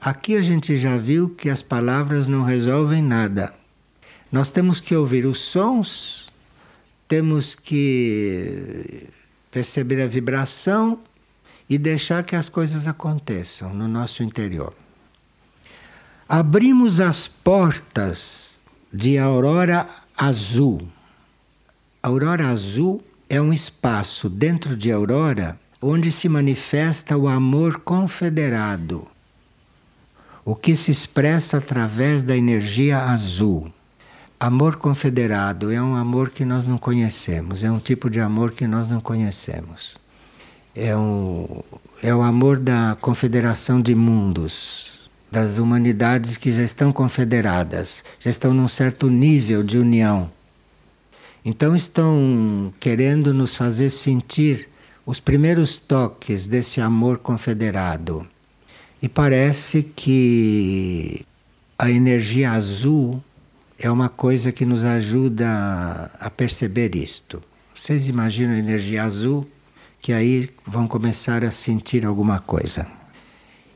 [0.00, 3.54] Aqui a gente já viu que as palavras não resolvem nada.
[4.30, 6.30] Nós temos que ouvir os sons,
[7.06, 9.06] temos que
[9.50, 10.98] perceber a vibração
[11.70, 14.74] e deixar que as coisas aconteçam no nosso interior.
[16.36, 18.58] Abrimos as portas
[18.92, 20.80] de aurora azul.
[22.02, 29.06] Aurora azul é um espaço dentro de aurora onde se manifesta o amor confederado,
[30.44, 33.72] o que se expressa através da energia azul.
[34.40, 38.66] Amor confederado é um amor que nós não conhecemos, é um tipo de amor que
[38.66, 39.96] nós não conhecemos.
[40.74, 41.62] É, um,
[42.02, 44.93] é o amor da confederação de mundos,
[45.34, 50.30] das humanidades que já estão confederadas, já estão num certo nível de união.
[51.44, 54.68] Então estão querendo nos fazer sentir
[55.04, 58.24] os primeiros toques desse amor confederado.
[59.02, 61.26] E parece que
[61.76, 63.20] a energia azul
[63.76, 67.42] é uma coisa que nos ajuda a perceber isto.
[67.74, 69.50] Vocês imaginam a energia azul?
[70.00, 72.86] Que aí vão começar a sentir alguma coisa.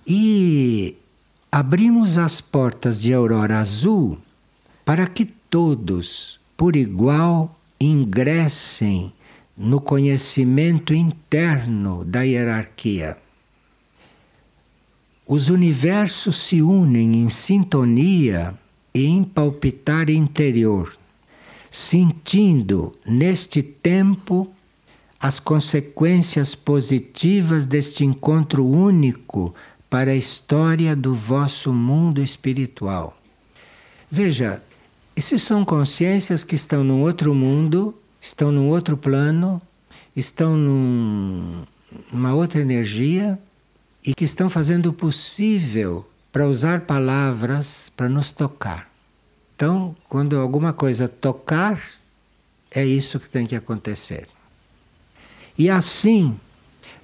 [0.07, 0.97] E
[1.51, 4.19] abrimos as portas de aurora azul
[4.85, 9.13] para que todos, por igual, ingressem
[9.57, 13.17] no conhecimento interno da hierarquia.
[15.27, 18.55] Os universos se unem em sintonia
[18.95, 20.97] e em palpitar interior,
[21.71, 24.51] sentindo neste tempo
[25.21, 29.55] as consequências positivas deste encontro único
[29.89, 33.17] para a história do vosso mundo espiritual.
[34.11, 34.63] Veja,
[35.17, 39.61] essas são consciências que estão num outro mundo estão num outro plano,
[40.15, 41.65] estão num,
[42.13, 43.39] numa outra energia
[44.05, 48.91] e que estão fazendo o possível para usar palavras para nos tocar.
[49.55, 51.81] Então, quando alguma coisa tocar,
[52.71, 54.29] é isso que tem que acontecer.
[55.57, 56.39] E assim,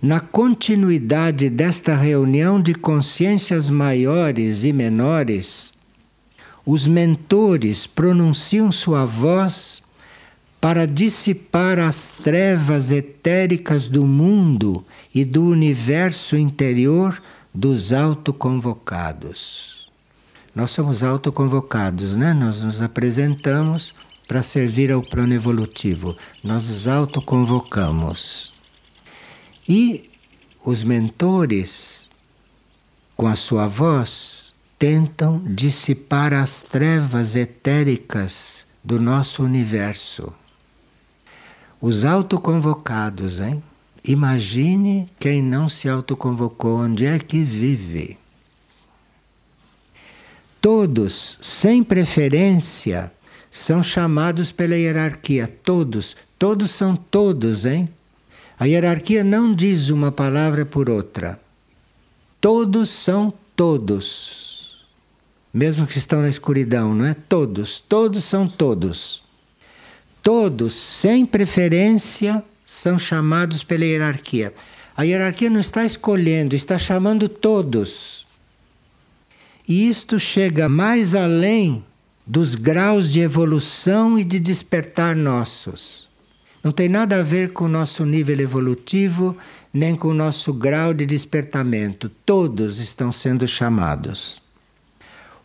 [0.01, 5.72] na continuidade desta reunião de consciências maiores e menores,
[6.66, 9.82] os mentores pronunciam sua voz
[10.61, 14.82] para dissipar as trevas etéricas do mundo
[15.14, 17.22] e do universo interior
[17.53, 19.90] dos autoconvocados.
[20.55, 22.32] Nós somos autoconvocados, né?
[22.32, 23.95] Nós nos apresentamos
[24.26, 26.16] para servir ao plano evolutivo.
[26.42, 28.53] Nós nos autoconvocamos.
[29.68, 30.10] E
[30.64, 32.10] os mentores,
[33.16, 40.32] com a sua voz, tentam dissipar as trevas etéricas do nosso universo.
[41.80, 43.62] Os autoconvocados, hein?
[44.04, 48.18] Imagine quem não se autoconvocou, onde é que vive.
[50.60, 53.10] Todos, sem preferência,
[53.50, 55.46] são chamados pela hierarquia.
[55.46, 57.88] Todos, todos são todos, hein?
[58.59, 61.40] A hierarquia não diz uma palavra por outra.
[62.40, 64.84] Todos são todos.
[65.52, 67.14] Mesmo que estão na escuridão, não é?
[67.14, 69.22] Todos, todos são todos.
[70.22, 74.55] Todos, sem preferência, são chamados pela hierarquia.
[74.96, 78.24] A hierarquia não está escolhendo, está chamando todos.
[79.66, 81.84] E isto chega mais além
[82.26, 86.09] dos graus de evolução e de despertar nossos.
[86.64, 89.36] Não tem nada a ver com o nosso nível evolutivo,
[89.72, 92.08] nem com o nosso grau de despertamento.
[92.24, 94.42] Todos estão sendo chamados.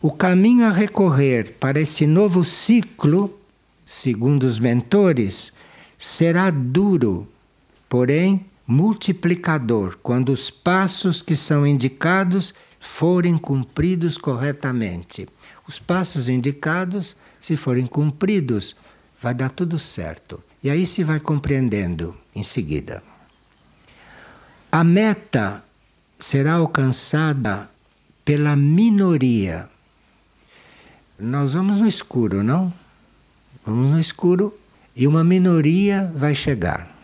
[0.00, 3.38] O caminho a recorrer para esse novo ciclo
[3.90, 5.52] segundo os mentores,
[5.98, 7.26] será duro,
[7.88, 15.28] porém multiplicador, quando os passos que são indicados forem cumpridos corretamente.
[15.66, 18.76] Os passos indicados, se forem cumpridos,
[19.20, 20.40] vai dar tudo certo.
[20.62, 23.02] E aí se vai compreendendo em seguida.
[24.70, 25.64] A meta
[26.18, 27.68] será alcançada
[28.24, 29.68] pela minoria.
[31.18, 32.72] Nós vamos no escuro, não?
[33.64, 34.56] Vamos no escuro
[34.94, 36.94] e uma minoria vai chegar.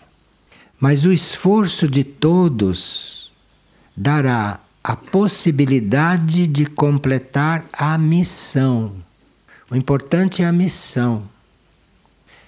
[0.78, 3.32] Mas o esforço de todos
[3.96, 8.94] dará a possibilidade de completar a missão.
[9.70, 11.28] O importante é a missão.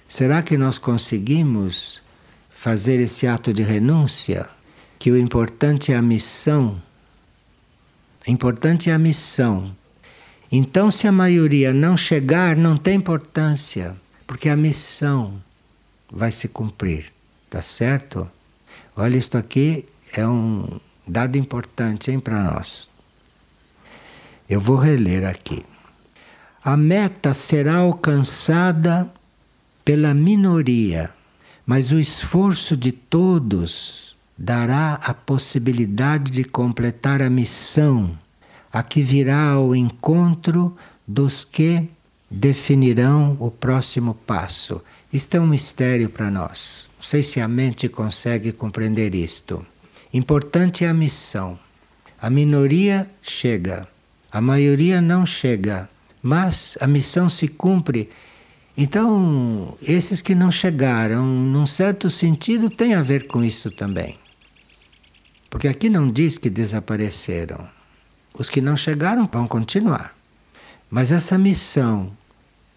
[0.09, 2.01] Será que nós conseguimos
[2.49, 4.49] fazer esse ato de renúncia?
[4.97, 6.81] Que o importante é a missão?
[8.27, 9.77] O importante é a missão.
[10.51, 13.95] Então, se a maioria não chegar, não tem importância,
[14.25, 15.39] porque a missão
[16.11, 17.13] vai se cumprir.
[17.47, 18.27] Tá certo?
[18.97, 22.89] Olha, isto aqui é um dado importante para nós.
[24.49, 25.63] Eu vou reler aqui.
[26.63, 29.07] A meta será alcançada
[29.89, 31.09] pela minoria,
[31.65, 38.15] mas o esforço de todos dará a possibilidade de completar a missão,
[38.71, 40.77] a que virá ao encontro
[41.07, 41.89] dos que
[42.29, 44.79] definirão o próximo passo.
[45.11, 46.87] Isto é um mistério para nós.
[46.95, 49.65] Não sei se a mente consegue compreender isto.
[50.13, 51.57] Importante é a missão.
[52.21, 53.87] A minoria chega,
[54.31, 55.89] a maioria não chega,
[56.21, 58.07] mas a missão se cumpre.
[58.81, 64.17] Então, esses que não chegaram, num certo sentido, tem a ver com isso também.
[65.49, 67.67] Porque aqui não diz que desapareceram.
[68.33, 70.15] Os que não chegaram vão continuar.
[70.89, 72.15] Mas essa missão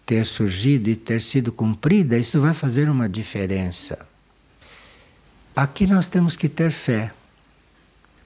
[0.05, 4.05] ter surgido e ter sido cumprida, isso vai fazer uma diferença.
[5.55, 7.13] Aqui nós temos que ter fé,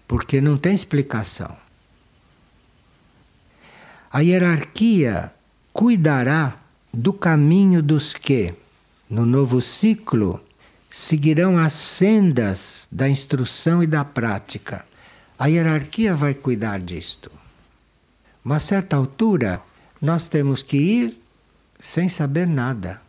[0.07, 1.55] porque não tem explicação.
[4.11, 5.31] A hierarquia
[5.71, 6.55] cuidará
[6.93, 8.53] do caminho dos que,
[9.09, 10.41] no novo ciclo,
[10.89, 14.85] seguirão as sendas da instrução e da prática.
[15.37, 17.31] A hierarquia vai cuidar disto.
[18.43, 19.61] Uma certa altura,
[20.01, 21.21] nós temos que ir
[21.79, 23.01] sem saber nada.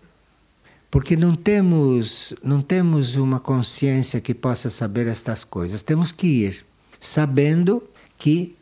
[0.91, 5.83] Porque não temos, não temos uma consciência que possa saber estas coisas.
[5.83, 6.65] Temos que ir
[7.01, 7.83] sabendo
[8.17, 8.57] que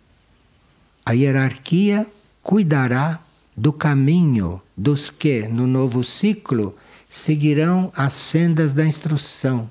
[1.04, 2.06] a hierarquia
[2.42, 3.20] cuidará
[3.56, 6.74] do caminho dos que, no novo ciclo,
[7.08, 9.70] seguirão as sendas da instrução.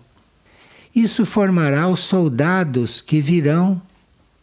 [0.96, 3.82] Isso formará os soldados que virão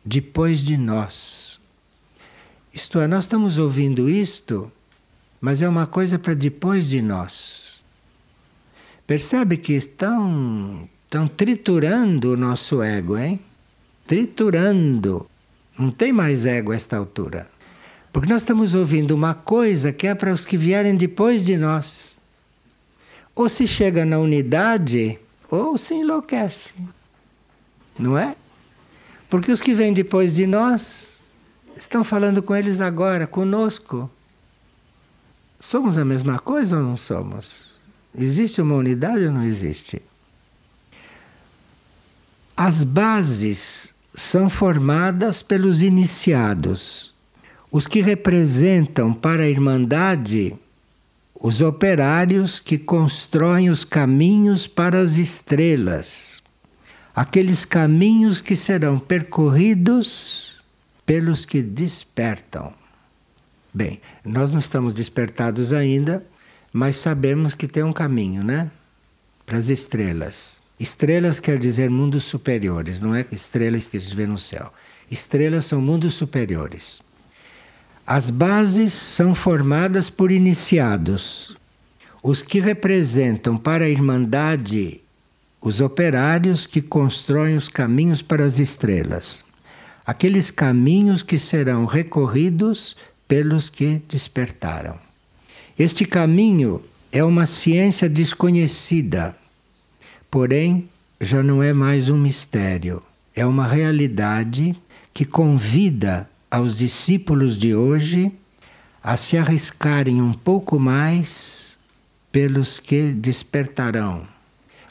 [0.04, 1.60] depois de nós.
[2.72, 4.70] Isto é, nós estamos ouvindo isto
[5.42, 7.82] mas é uma coisa para depois de nós.
[9.04, 13.40] Percebe que estão, estão triturando o nosso ego, hein?
[14.06, 15.28] Triturando.
[15.76, 17.50] Não tem mais ego a esta altura.
[18.12, 22.20] Porque nós estamos ouvindo uma coisa que é para os que vierem depois de nós.
[23.34, 25.18] Ou se chega na unidade,
[25.50, 26.74] ou se enlouquece.
[27.98, 28.36] Não é?
[29.30, 31.22] Porque os que vêm depois de nós
[31.74, 34.10] estão falando com eles agora, conosco.
[35.58, 37.76] Somos a mesma coisa ou não somos?
[38.14, 40.02] Existe uma unidade ou não existe?
[42.54, 47.11] As bases são formadas pelos iniciados,
[47.72, 50.54] os que representam para a Irmandade
[51.34, 56.42] os operários que constroem os caminhos para as estrelas,
[57.16, 60.62] aqueles caminhos que serão percorridos
[61.06, 62.74] pelos que despertam.
[63.72, 66.24] Bem, nós não estamos despertados ainda,
[66.72, 68.70] mas sabemos que tem um caminho, né?
[69.46, 70.62] Para as estrelas.
[70.78, 74.72] Estrelas quer dizer mundos superiores, não é estrelas que gente vê no céu.
[75.10, 77.00] Estrelas são mundos superiores.
[78.06, 81.56] As bases são formadas por iniciados,
[82.20, 85.00] os que representam para a Irmandade
[85.60, 89.44] os operários que constroem os caminhos para as estrelas.
[90.04, 92.96] Aqueles caminhos que serão recorridos
[93.28, 94.98] pelos que despertaram.
[95.78, 96.82] Este caminho
[97.12, 99.36] é uma ciência desconhecida,
[100.28, 100.88] porém
[101.20, 103.00] já não é mais um mistério,
[103.32, 104.74] é uma realidade
[105.14, 108.30] que convida aos discípulos de hoje
[109.02, 111.78] a se arriscarem um pouco mais
[112.30, 114.28] pelos que despertarão.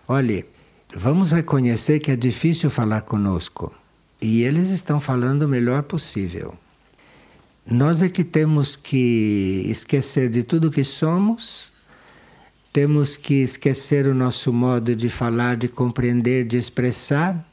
[0.08, 0.44] Olhe,
[0.92, 3.72] vamos reconhecer que é difícil falar conosco
[4.20, 6.56] e eles estão falando o melhor possível.
[7.64, 11.72] Nós é que temos que esquecer de tudo que somos,
[12.74, 17.48] temos que esquecer o nosso modo de falar, de compreender, de expressar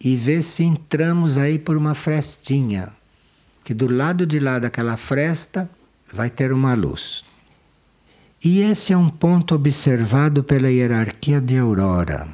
[0.00, 2.97] e ver se entramos aí por uma frestinha,
[3.68, 5.68] que do lado de lá daquela fresta
[6.10, 7.22] vai ter uma luz.
[8.42, 12.26] E esse é um ponto observado pela hierarquia de Aurora.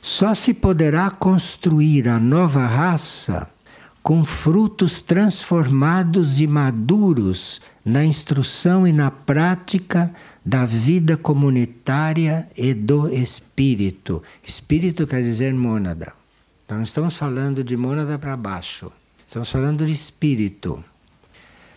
[0.00, 3.50] Só se poderá construir a nova raça
[4.02, 10.10] com frutos transformados e maduros na instrução e na prática
[10.42, 14.22] da vida comunitária e do espírito.
[14.42, 16.14] Espírito quer dizer mônada.
[16.66, 18.90] Não estamos falando de mônada para baixo.
[19.32, 20.84] Estamos falando de espírito.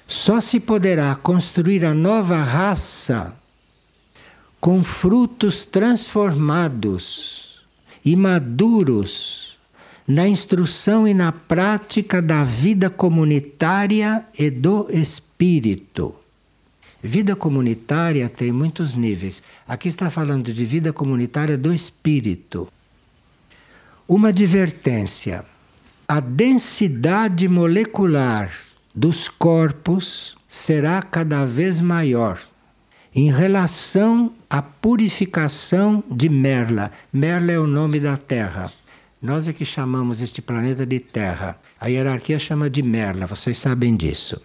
[0.06, 3.34] Só se poderá construir a nova raça
[4.60, 7.62] com frutos transformados
[8.03, 9.58] e maduros
[10.06, 16.14] na instrução e na prática da vida comunitária e do espírito.
[17.01, 19.41] Vida comunitária tem muitos níveis.
[19.66, 22.68] Aqui está falando de vida comunitária do espírito.
[24.06, 25.45] Uma advertência:
[26.08, 28.51] a densidade molecular
[28.93, 32.39] dos corpos será cada vez maior
[33.14, 36.91] em relação à purificação de Merla.
[37.12, 38.72] Merla é o nome da Terra.
[39.22, 41.58] Nós é que chamamos este planeta de Terra.
[41.80, 44.39] A hierarquia chama de Merla, vocês sabem disso.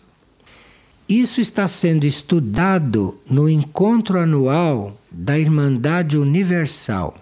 [1.06, 7.18] Isso está sendo estudado no encontro anual da Irmandade Universal.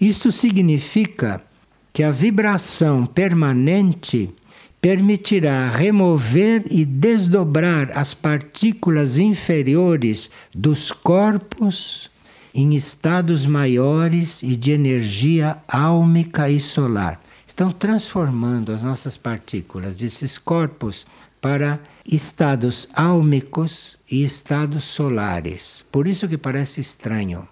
[0.00, 1.44] Isto significa
[1.92, 4.34] que a vibração permanente
[4.80, 12.10] permitirá remover e desdobrar as partículas inferiores dos corpos
[12.54, 17.22] em estados maiores e de energia álmica e solar.
[17.46, 21.06] Estão transformando as nossas partículas desses corpos
[21.40, 25.84] para estados álmicos e estados solares.
[25.92, 27.46] Por isso que parece estranho.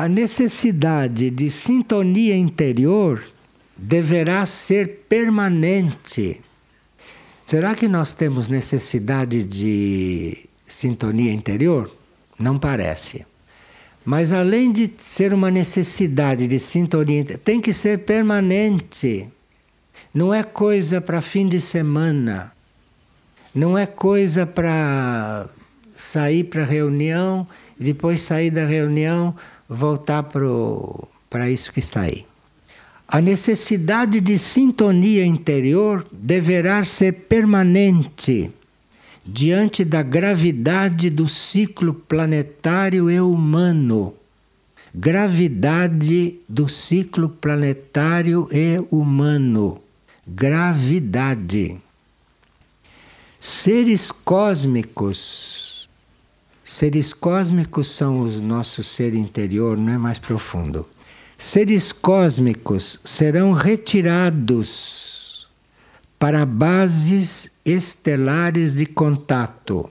[0.00, 3.22] A necessidade de sintonia interior
[3.76, 6.40] deverá ser permanente.
[7.44, 11.94] Será que nós temos necessidade de sintonia interior?
[12.38, 13.26] Não parece.
[14.02, 19.28] Mas além de ser uma necessidade de sintonia, tem que ser permanente.
[20.14, 22.52] Não é coisa para fim de semana.
[23.54, 25.46] Não é coisa para
[25.92, 27.46] sair para reunião
[27.78, 29.36] e depois sair da reunião
[29.70, 30.24] voltar
[31.30, 32.26] para isso que está aí.
[33.06, 38.52] A necessidade de sintonia interior deverá ser permanente
[39.24, 44.14] diante da gravidade do ciclo planetário e humano.
[44.92, 49.80] Gravidade do ciclo planetário e humano.
[50.26, 51.76] Gravidade.
[53.38, 55.69] Seres cósmicos.
[56.70, 60.86] Seres cósmicos são o nosso ser interior, não é mais profundo
[61.40, 65.48] seres cósmicos serão retirados
[66.18, 69.90] para bases estelares de contato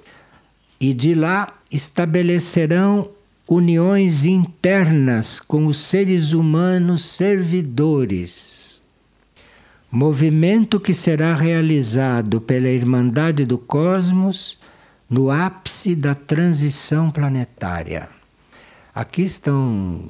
[0.79, 3.09] e de lá estabelecerão
[3.47, 8.79] uniões internas com os seres humanos servidores.
[9.91, 14.59] Movimento que será realizado pela Irmandade do Cosmos
[15.09, 18.09] no ápice da transição planetária.
[18.93, 20.09] Aqui estão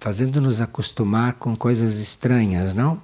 [0.00, 3.00] fazendo-nos acostumar com coisas estranhas, não?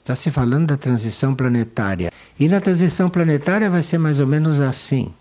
[0.00, 2.12] Está se falando da transição planetária.
[2.38, 5.12] E na transição planetária vai ser mais ou menos assim.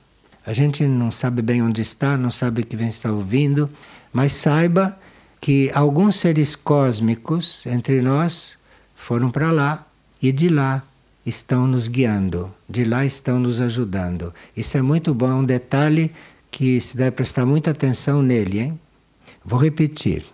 [0.46, 3.70] A gente não sabe bem onde está, não sabe o que vem estar ouvindo,
[4.12, 4.98] mas saiba
[5.40, 8.58] que alguns seres cósmicos entre nós
[8.96, 9.86] foram para lá
[10.22, 10.84] e de lá
[11.26, 14.34] estão nos guiando, de lá estão nos ajudando.
[14.56, 16.12] Isso é muito bom, é um detalhe
[16.52, 18.80] que se deve prestar muita atenção nele, hein?
[19.46, 20.26] Vou repetir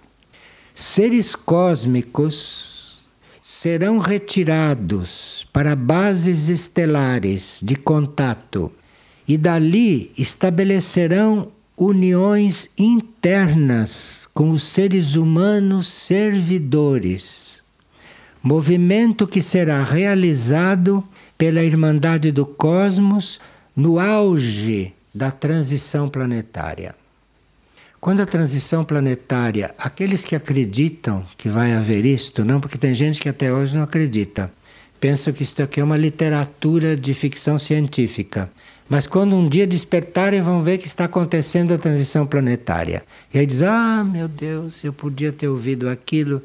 [0.80, 3.00] seres cósmicos
[3.42, 8.72] serão retirados para bases estelares de contato
[9.28, 17.59] e dali estabelecerão uniões internas com os seres humanos servidores.
[18.42, 21.04] Movimento que será realizado
[21.38, 23.40] pela Irmandade do Cosmos
[23.76, 26.96] no auge da transição planetária.
[28.00, 33.20] Quando a transição planetária, aqueles que acreditam que vai haver isto, não, porque tem gente
[33.20, 34.50] que até hoje não acredita,
[35.02, 38.50] pensam que isto aqui é uma literatura de ficção científica.
[38.88, 43.04] Mas quando um dia despertarem, vão ver que está acontecendo a transição planetária.
[43.34, 46.42] E aí diz: Ah, meu Deus, eu podia ter ouvido aquilo,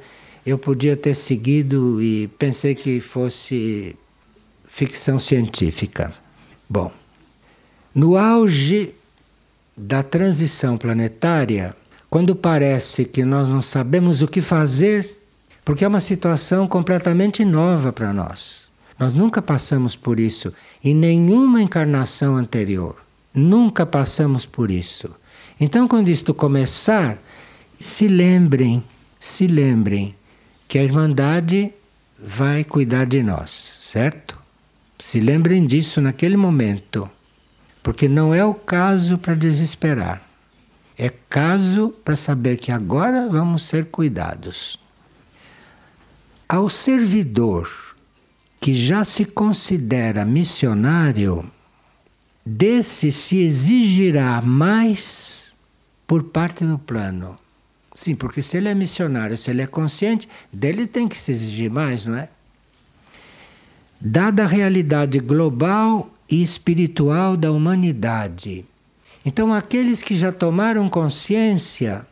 [0.46, 3.96] eu podia ter seguido e pensei que fosse
[4.68, 6.12] ficção científica.
[6.68, 6.92] Bom,
[7.94, 8.94] no auge
[9.76, 11.74] da transição planetária,
[12.10, 15.18] quando parece que nós não sabemos o que fazer,
[15.64, 18.70] porque é uma situação completamente nova para nós.
[18.98, 22.96] Nós nunca passamos por isso em nenhuma encarnação anterior.
[23.32, 25.10] Nunca passamos por isso.
[25.58, 27.18] Então, quando isto começar,
[27.80, 28.84] se lembrem,
[29.18, 30.14] se lembrem
[30.74, 31.72] que a Irmandade
[32.18, 34.36] vai cuidar de nós, certo?
[34.98, 37.08] Se lembrem disso naquele momento.
[37.80, 40.28] Porque não é o caso para desesperar.
[40.98, 44.76] É caso para saber que agora vamos ser cuidados.
[46.48, 47.70] Ao servidor
[48.60, 51.48] que já se considera missionário,
[52.44, 55.54] desse se exigirá mais
[56.04, 57.38] por parte do plano.
[57.94, 61.70] Sim, porque se ele é missionário, se ele é consciente, dele tem que se exigir
[61.70, 62.28] mais, não é?
[64.00, 68.66] Dada a realidade global e espiritual da humanidade.
[69.24, 72.04] Então, aqueles que já tomaram consciência,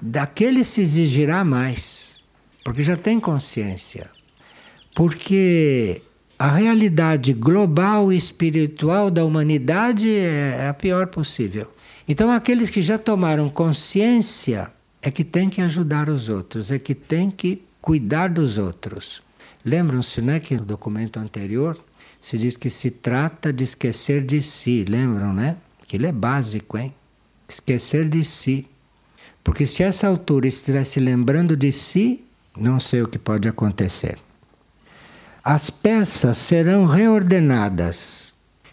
[0.00, 2.14] daqueles se exigirá mais,
[2.64, 4.08] porque já tem consciência.
[4.94, 6.02] Porque
[6.38, 11.70] a realidade global e espiritual da humanidade é a pior possível.
[12.06, 14.70] Então, aqueles que já tomaram consciência
[15.02, 19.22] é que tem que ajudar os outros, é que tem que cuidar dos outros.
[19.64, 21.78] Lembram-se, né, que no documento anterior
[22.20, 25.56] se diz que se trata de esquecer de si, lembram, né?
[25.82, 26.94] Aquilo é básico, hein?
[27.48, 28.66] Esquecer de si.
[29.42, 32.22] Porque se essa altura estivesse lembrando de si,
[32.56, 34.18] não sei o que pode acontecer.
[35.42, 38.30] As peças serão reordenadas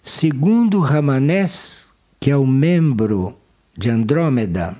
[0.08, 3.38] segundo Ramanés, que é o membro
[3.78, 4.76] de Andrômeda,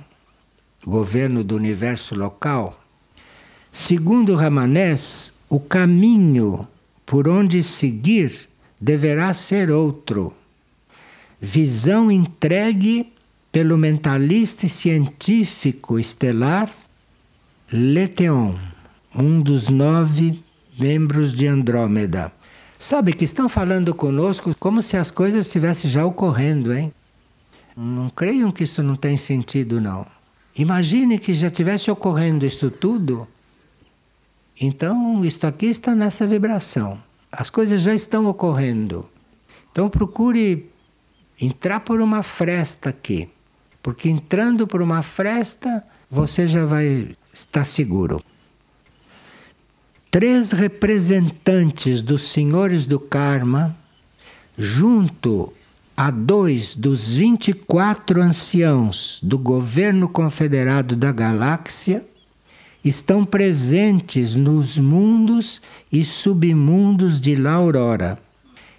[0.84, 2.78] governo do universo local.
[3.70, 6.66] Segundo Ramanés, o caminho
[7.04, 8.48] por onde seguir
[8.80, 10.32] deverá ser outro.
[11.40, 13.12] Visão entregue
[13.50, 16.70] pelo mentalista e científico estelar
[17.72, 18.56] Leteon,
[19.14, 20.42] um dos nove
[20.78, 22.32] membros de Andrômeda.
[22.78, 26.92] Sabe que estão falando conosco como se as coisas estivessem já ocorrendo, hein?
[27.76, 30.06] Não creiam que isso não tem sentido, não.
[30.58, 33.28] Imagine que já tivesse ocorrendo isto tudo.
[34.60, 37.00] Então, isto aqui está nessa vibração.
[37.30, 39.08] As coisas já estão ocorrendo.
[39.70, 40.68] Então, procure
[41.40, 43.28] entrar por uma fresta aqui.
[43.80, 48.20] Porque entrando por uma fresta, você já vai estar seguro.
[50.10, 53.76] Três representantes dos senhores do karma,
[54.56, 55.52] junto
[56.00, 62.04] a dois dos 24 anciãos do governo confederado da galáxia,
[62.84, 68.16] estão presentes nos mundos e submundos de La Aurora,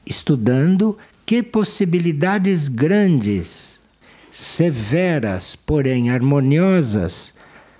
[0.06, 3.82] estudando que possibilidades grandes,
[4.32, 7.34] severas, porém harmoniosas,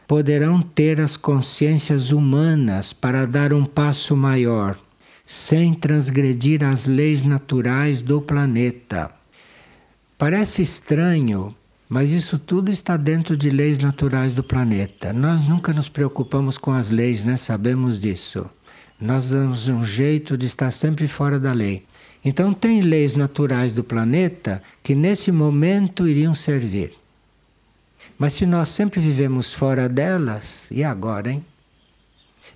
[0.06, 4.78] poderão ter as consciências humanas para dar um passo maior,
[5.26, 9.18] sem transgredir as leis naturais do planeta.
[10.20, 11.56] Parece estranho,
[11.88, 15.14] mas isso tudo está dentro de leis naturais do planeta.
[15.14, 17.38] Nós nunca nos preocupamos com as leis, né?
[17.38, 18.46] Sabemos disso.
[19.00, 21.86] Nós damos um jeito de estar sempre fora da lei.
[22.24, 26.92] Então, tem leis naturais do planeta que nesse momento iriam servir.
[28.18, 31.46] Mas se nós sempre vivemos fora delas, e agora, hein?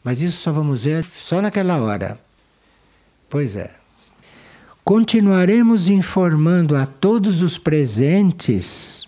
[0.03, 2.20] Mas isso só vamos ver só naquela hora.
[3.30, 3.83] Pois é.
[4.84, 9.08] Continuaremos informando a todos os presentes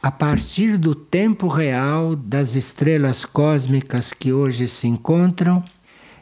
[0.00, 5.64] a partir do tempo real das estrelas cósmicas que hoje se encontram,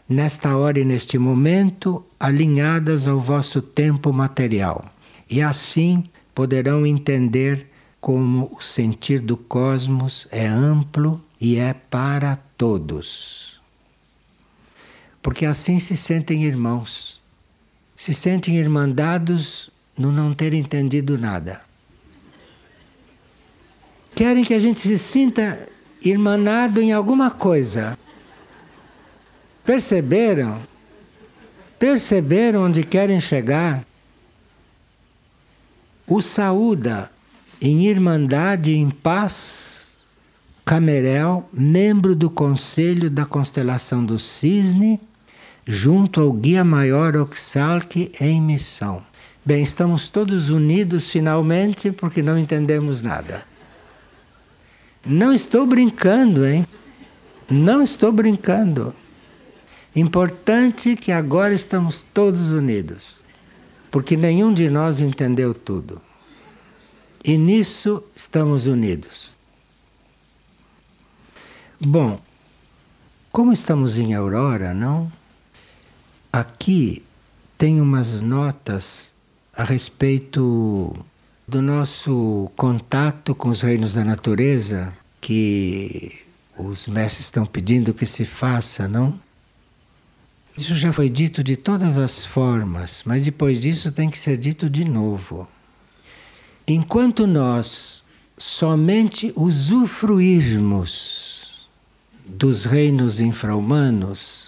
[0.09, 4.87] nesta hora e neste momento, alinhadas ao vosso tempo material.
[5.29, 7.67] E assim poderão entender
[8.01, 13.61] como o sentir do cosmos é amplo e é para todos.
[15.21, 17.21] Porque assim se sentem irmãos,
[17.97, 21.63] se sentem irmandados no não ter entendido nada.
[24.15, 25.69] Querem que a gente se sinta
[26.03, 27.99] irmanado em alguma coisa.
[29.65, 30.63] Perceberam?
[31.79, 33.85] Perceberam onde querem chegar?
[36.07, 37.11] O saúda
[37.61, 39.99] em irmandade em paz,
[40.65, 45.01] Camerel, membro do Conselho da Constelação do Cisne,
[45.67, 49.05] junto ao Guia Maior Oxalque em missão.
[49.45, 53.45] Bem, estamos todos unidos finalmente porque não entendemos nada.
[55.05, 56.67] Não estou brincando, hein?
[57.51, 58.95] Não estou brincando.
[59.95, 63.25] Importante que agora estamos todos unidos,
[63.91, 66.03] porque nenhum de nós entendeu tudo.
[67.25, 69.37] E nisso estamos unidos.
[71.81, 72.21] Bom,
[73.33, 75.11] como estamos em Aurora, não?
[76.37, 77.03] Aqui
[77.57, 79.11] tem umas notas
[79.57, 80.95] a respeito
[81.49, 86.21] do nosso contato com os reinos da natureza que
[86.59, 89.19] os mestres estão pedindo que se faça, não?
[90.59, 94.69] Isso já foi dito de todas as formas, mas depois disso tem que ser dito
[94.69, 95.49] de novo.
[96.69, 98.05] Enquanto nós
[98.37, 101.67] somente usufruirmos
[102.27, 104.46] dos reinos infra-humanos,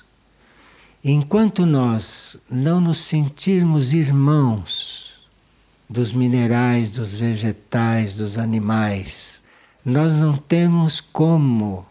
[1.04, 5.28] enquanto nós não nos sentirmos irmãos
[5.88, 9.42] dos minerais, dos vegetais, dos animais,
[9.84, 11.86] nós não temos como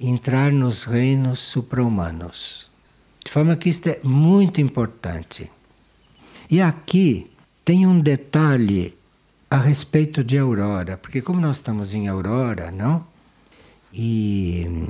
[0.00, 2.70] entrar nos reinos supra-humanos.
[3.24, 5.50] De forma que isto é muito importante.
[6.50, 7.30] E aqui
[7.64, 8.96] tem um detalhe
[9.50, 13.06] a respeito de Aurora, porque como nós estamos em Aurora, não?
[13.92, 14.88] E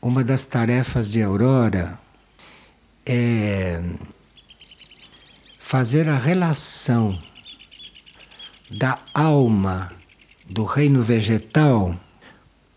[0.00, 1.98] uma das tarefas de Aurora
[3.12, 3.82] é
[5.58, 7.20] fazer a relação
[8.70, 9.92] da alma
[10.48, 11.98] do reino vegetal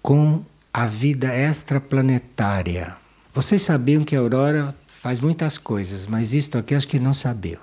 [0.01, 2.97] com a vida extraplanetária.
[3.31, 7.61] Vocês sabiam que a Aurora faz muitas coisas, mas isto aqui acho que não sabiam.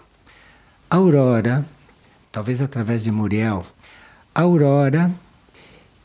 [0.89, 1.67] A Aurora,
[2.31, 3.67] talvez através de Muriel,
[4.33, 5.11] a Aurora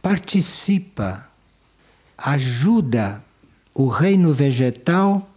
[0.02, 1.30] participa,
[2.18, 3.24] ajuda
[3.72, 5.30] o reino vegetal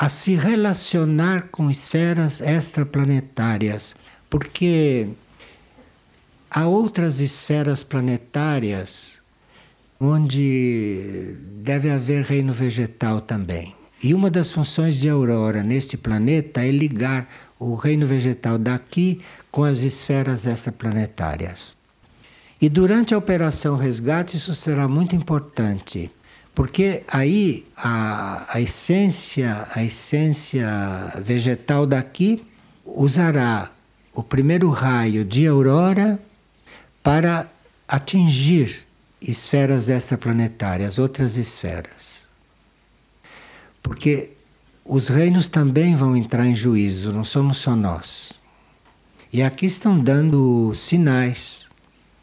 [0.00, 3.94] a se relacionar com esferas extraplanetárias,
[4.30, 5.08] porque
[6.50, 9.18] há outras esferas planetárias
[10.00, 13.74] onde deve haver reino vegetal também.
[14.02, 17.28] E uma das funções de Aurora neste planeta é ligar
[17.58, 19.20] o reino vegetal daqui
[19.50, 21.76] com as esferas extraplanetárias.
[22.58, 26.10] E durante a operação resgate isso será muito importante,
[26.60, 30.68] porque aí a, a essência, a essência
[31.24, 32.44] vegetal daqui
[32.84, 33.70] usará
[34.12, 36.20] o primeiro raio de aurora
[37.02, 37.50] para
[37.88, 38.86] atingir
[39.22, 42.28] esferas extraplanetárias, outras esferas.
[43.82, 44.32] Porque
[44.84, 48.38] os reinos também vão entrar em juízo, não somos só nós.
[49.32, 51.70] E aqui estão dando sinais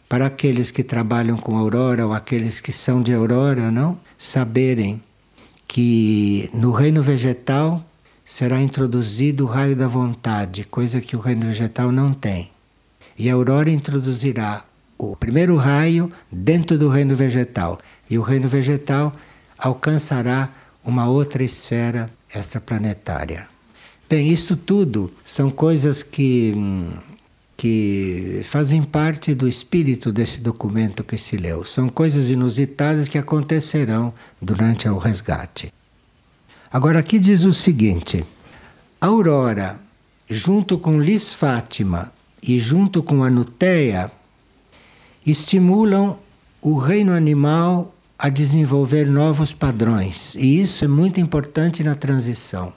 [0.08, 4.06] para aqueles que trabalham com aurora ou aqueles que são de aurora, não?
[4.18, 5.02] Saberem
[5.68, 7.86] que no reino vegetal
[8.24, 12.52] será introduzido o raio da vontade, coisa que o reino vegetal não tem.
[13.18, 14.66] E a aurora introduzirá
[14.98, 17.80] o primeiro raio dentro do reino vegetal.
[18.10, 19.16] E o reino vegetal
[19.58, 20.50] alcançará
[20.84, 23.48] uma outra esfera extraplanetária.
[24.10, 26.54] Bem, isso tudo são coisas que,
[27.58, 31.66] que fazem parte do espírito desse documento que se leu.
[31.66, 35.74] São coisas inusitadas que acontecerão durante o resgate.
[36.72, 38.24] Agora, aqui diz o seguinte:
[39.02, 39.80] Aurora,
[40.30, 42.12] junto com Lis Fátima
[42.44, 44.12] e junto com a Nuteia,
[45.26, 46.18] estimulam
[46.62, 50.36] o reino animal a desenvolver novos padrões.
[50.36, 52.72] E isso é muito importante na transição.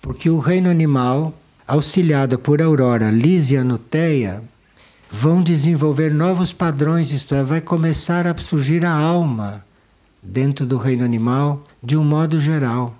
[0.00, 1.34] Porque o reino animal,
[1.66, 4.42] auxiliado por Aurora, Lise e Anuteia,
[5.10, 9.64] vão desenvolver novos padrões, isto é, vai começar a surgir a alma
[10.22, 12.94] dentro do reino animal de um modo geral,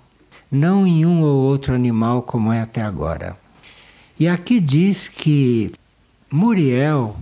[0.51, 3.37] não em um ou outro animal como é até agora.
[4.19, 5.73] E aqui diz que
[6.31, 7.17] Muriel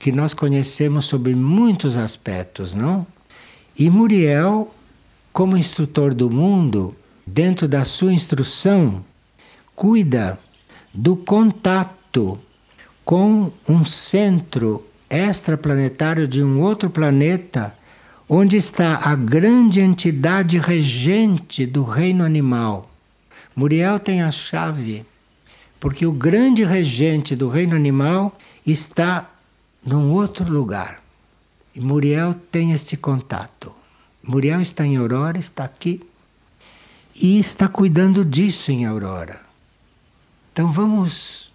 [0.00, 3.06] que nós conhecemos sobre muitos aspectos, não?
[3.78, 4.74] E Muriel,
[5.30, 9.04] como instrutor do mundo, dentro da sua instrução,
[9.76, 10.38] cuida
[10.92, 12.38] do contato
[13.04, 17.74] com um centro extraplanetário de um outro planeta,
[18.28, 22.88] onde está a grande entidade regente do reino animal.
[23.56, 25.04] Muriel tem a chave,
[25.80, 29.28] porque o grande regente do reino animal está
[29.84, 31.02] num outro lugar.
[31.74, 33.74] E Muriel tem este contato.
[34.22, 36.00] Muriel está em Aurora, está aqui
[37.14, 39.49] e está cuidando disso em Aurora.
[40.52, 41.52] Então vamos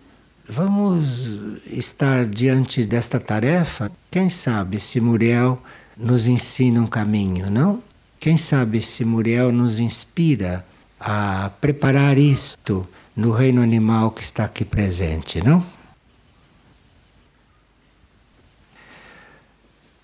[0.48, 3.92] vamos estar diante desta tarefa.
[4.12, 5.62] Quem sabe se Muriel
[5.98, 7.82] nos ensina um caminho, não?
[8.20, 10.66] Quem sabe se Muriel nos inspira
[11.00, 15.66] a preparar isto no reino animal que está aqui presente, não?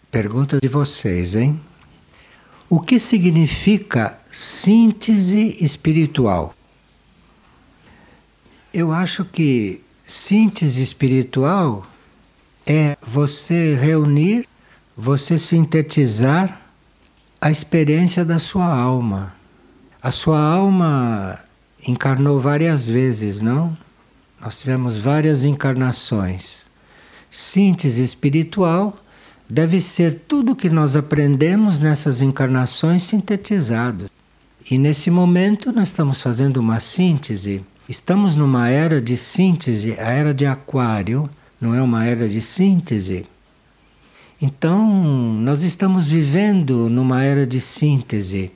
[0.10, 1.60] Pergunta de vocês, hein?
[2.70, 6.54] O que significa síntese espiritual?
[8.74, 11.86] Eu acho que síntese espiritual
[12.65, 14.47] é você reunir,
[14.95, 16.61] você sintetizar
[17.41, 19.34] a experiência da sua alma.
[20.01, 21.38] A sua alma
[21.86, 23.78] encarnou várias vezes, não?
[24.39, 26.63] Nós tivemos várias encarnações.
[27.30, 28.97] Síntese espiritual
[29.49, 34.09] deve ser tudo que nós aprendemos nessas encarnações sintetizado.
[34.69, 37.65] E nesse momento nós estamos fazendo uma síntese.
[37.89, 41.29] Estamos numa era de síntese, a era de Aquário
[41.59, 43.27] não é uma era de síntese.
[44.41, 44.84] Então,
[45.39, 48.51] nós estamos vivendo numa era de síntese,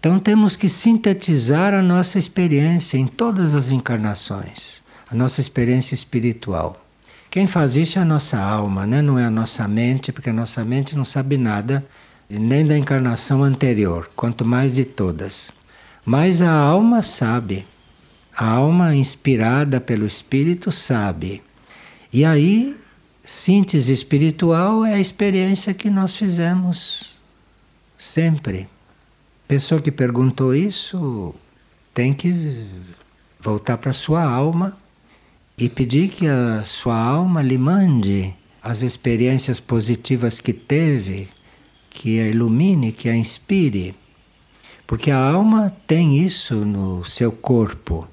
[0.00, 6.84] Então temos que sintetizar a nossa experiência em todas as encarnações, a nossa experiência espiritual.
[7.30, 9.02] Quem faz isso é a nossa alma, né?
[9.02, 11.84] não é a nossa mente, porque a nossa mente não sabe nada
[12.28, 15.50] nem da encarnação anterior, quanto mais de todas.
[16.04, 17.66] Mas a alma sabe.
[18.36, 21.42] A alma inspirada pelo Espírito sabe.
[22.12, 22.76] E aí,
[23.22, 27.16] síntese espiritual é a experiência que nós fizemos
[27.96, 28.68] sempre.
[29.46, 31.34] Pessoa que perguntou isso
[31.92, 32.66] tem que
[33.38, 34.76] voltar para sua alma
[35.56, 41.28] e pedir que a sua alma lhe mande as experiências positivas que teve,
[41.88, 43.94] que a ilumine, que a inspire.
[44.86, 48.08] Porque a alma tem isso no seu corpo.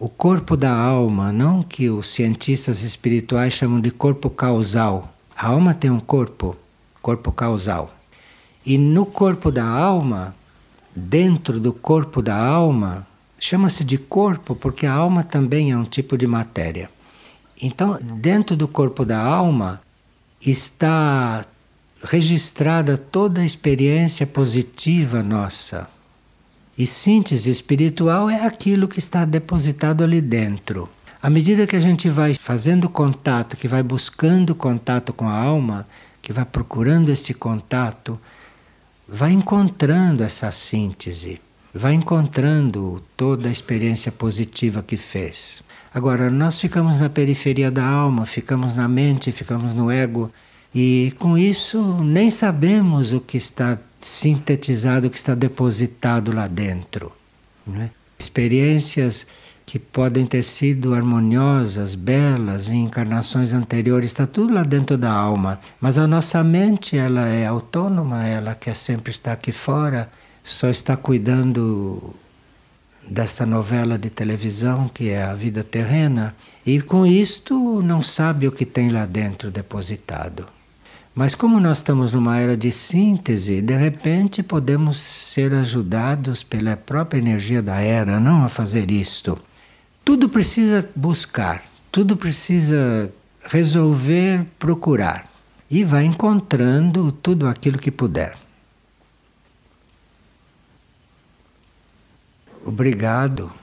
[0.00, 5.14] O corpo da alma, não que os cientistas espirituais chamam de corpo causal.
[5.36, 6.56] A alma tem um corpo,
[7.00, 7.94] corpo causal.
[8.66, 10.34] E no corpo da alma,
[10.96, 13.06] dentro do corpo da alma,
[13.40, 16.90] Chama-se de corpo porque a alma também é um tipo de matéria.
[17.60, 19.80] Então, dentro do corpo da alma
[20.42, 21.46] está
[22.04, 25.88] registrada toda a experiência positiva nossa.
[26.80, 30.88] E síntese espiritual é aquilo que está depositado ali dentro.
[31.22, 35.86] À medida que a gente vai fazendo contato, que vai buscando contato com a alma,
[36.22, 38.18] que vai procurando este contato,
[39.06, 41.38] vai encontrando essa síntese
[41.74, 45.62] vai encontrando toda a experiência positiva que fez.
[45.94, 50.32] Agora, nós ficamos na periferia da alma, ficamos na mente, ficamos no ego,
[50.74, 57.12] e com isso nem sabemos o que está sintetizado, o que está depositado lá dentro.
[57.78, 57.88] É?
[58.18, 59.26] Experiências
[59.64, 65.60] que podem ter sido harmoniosas, belas em encarnações anteriores, está tudo lá dentro da alma.
[65.80, 70.10] Mas a nossa mente, ela é autônoma, ela quer sempre estar aqui fora
[70.42, 72.14] só está cuidando
[73.08, 76.34] desta novela de televisão que é a vida terrena
[76.64, 80.48] e com isto não sabe o que tem lá dentro depositado.
[81.14, 87.18] Mas como nós estamos numa era de síntese, de repente podemos ser ajudados pela própria
[87.18, 89.38] energia da era, não a fazer isto.
[90.04, 93.12] Tudo precisa buscar, tudo precisa
[93.44, 95.28] resolver, procurar.
[95.70, 98.36] E vai encontrando tudo aquilo que puder.
[102.64, 103.59] Obrigado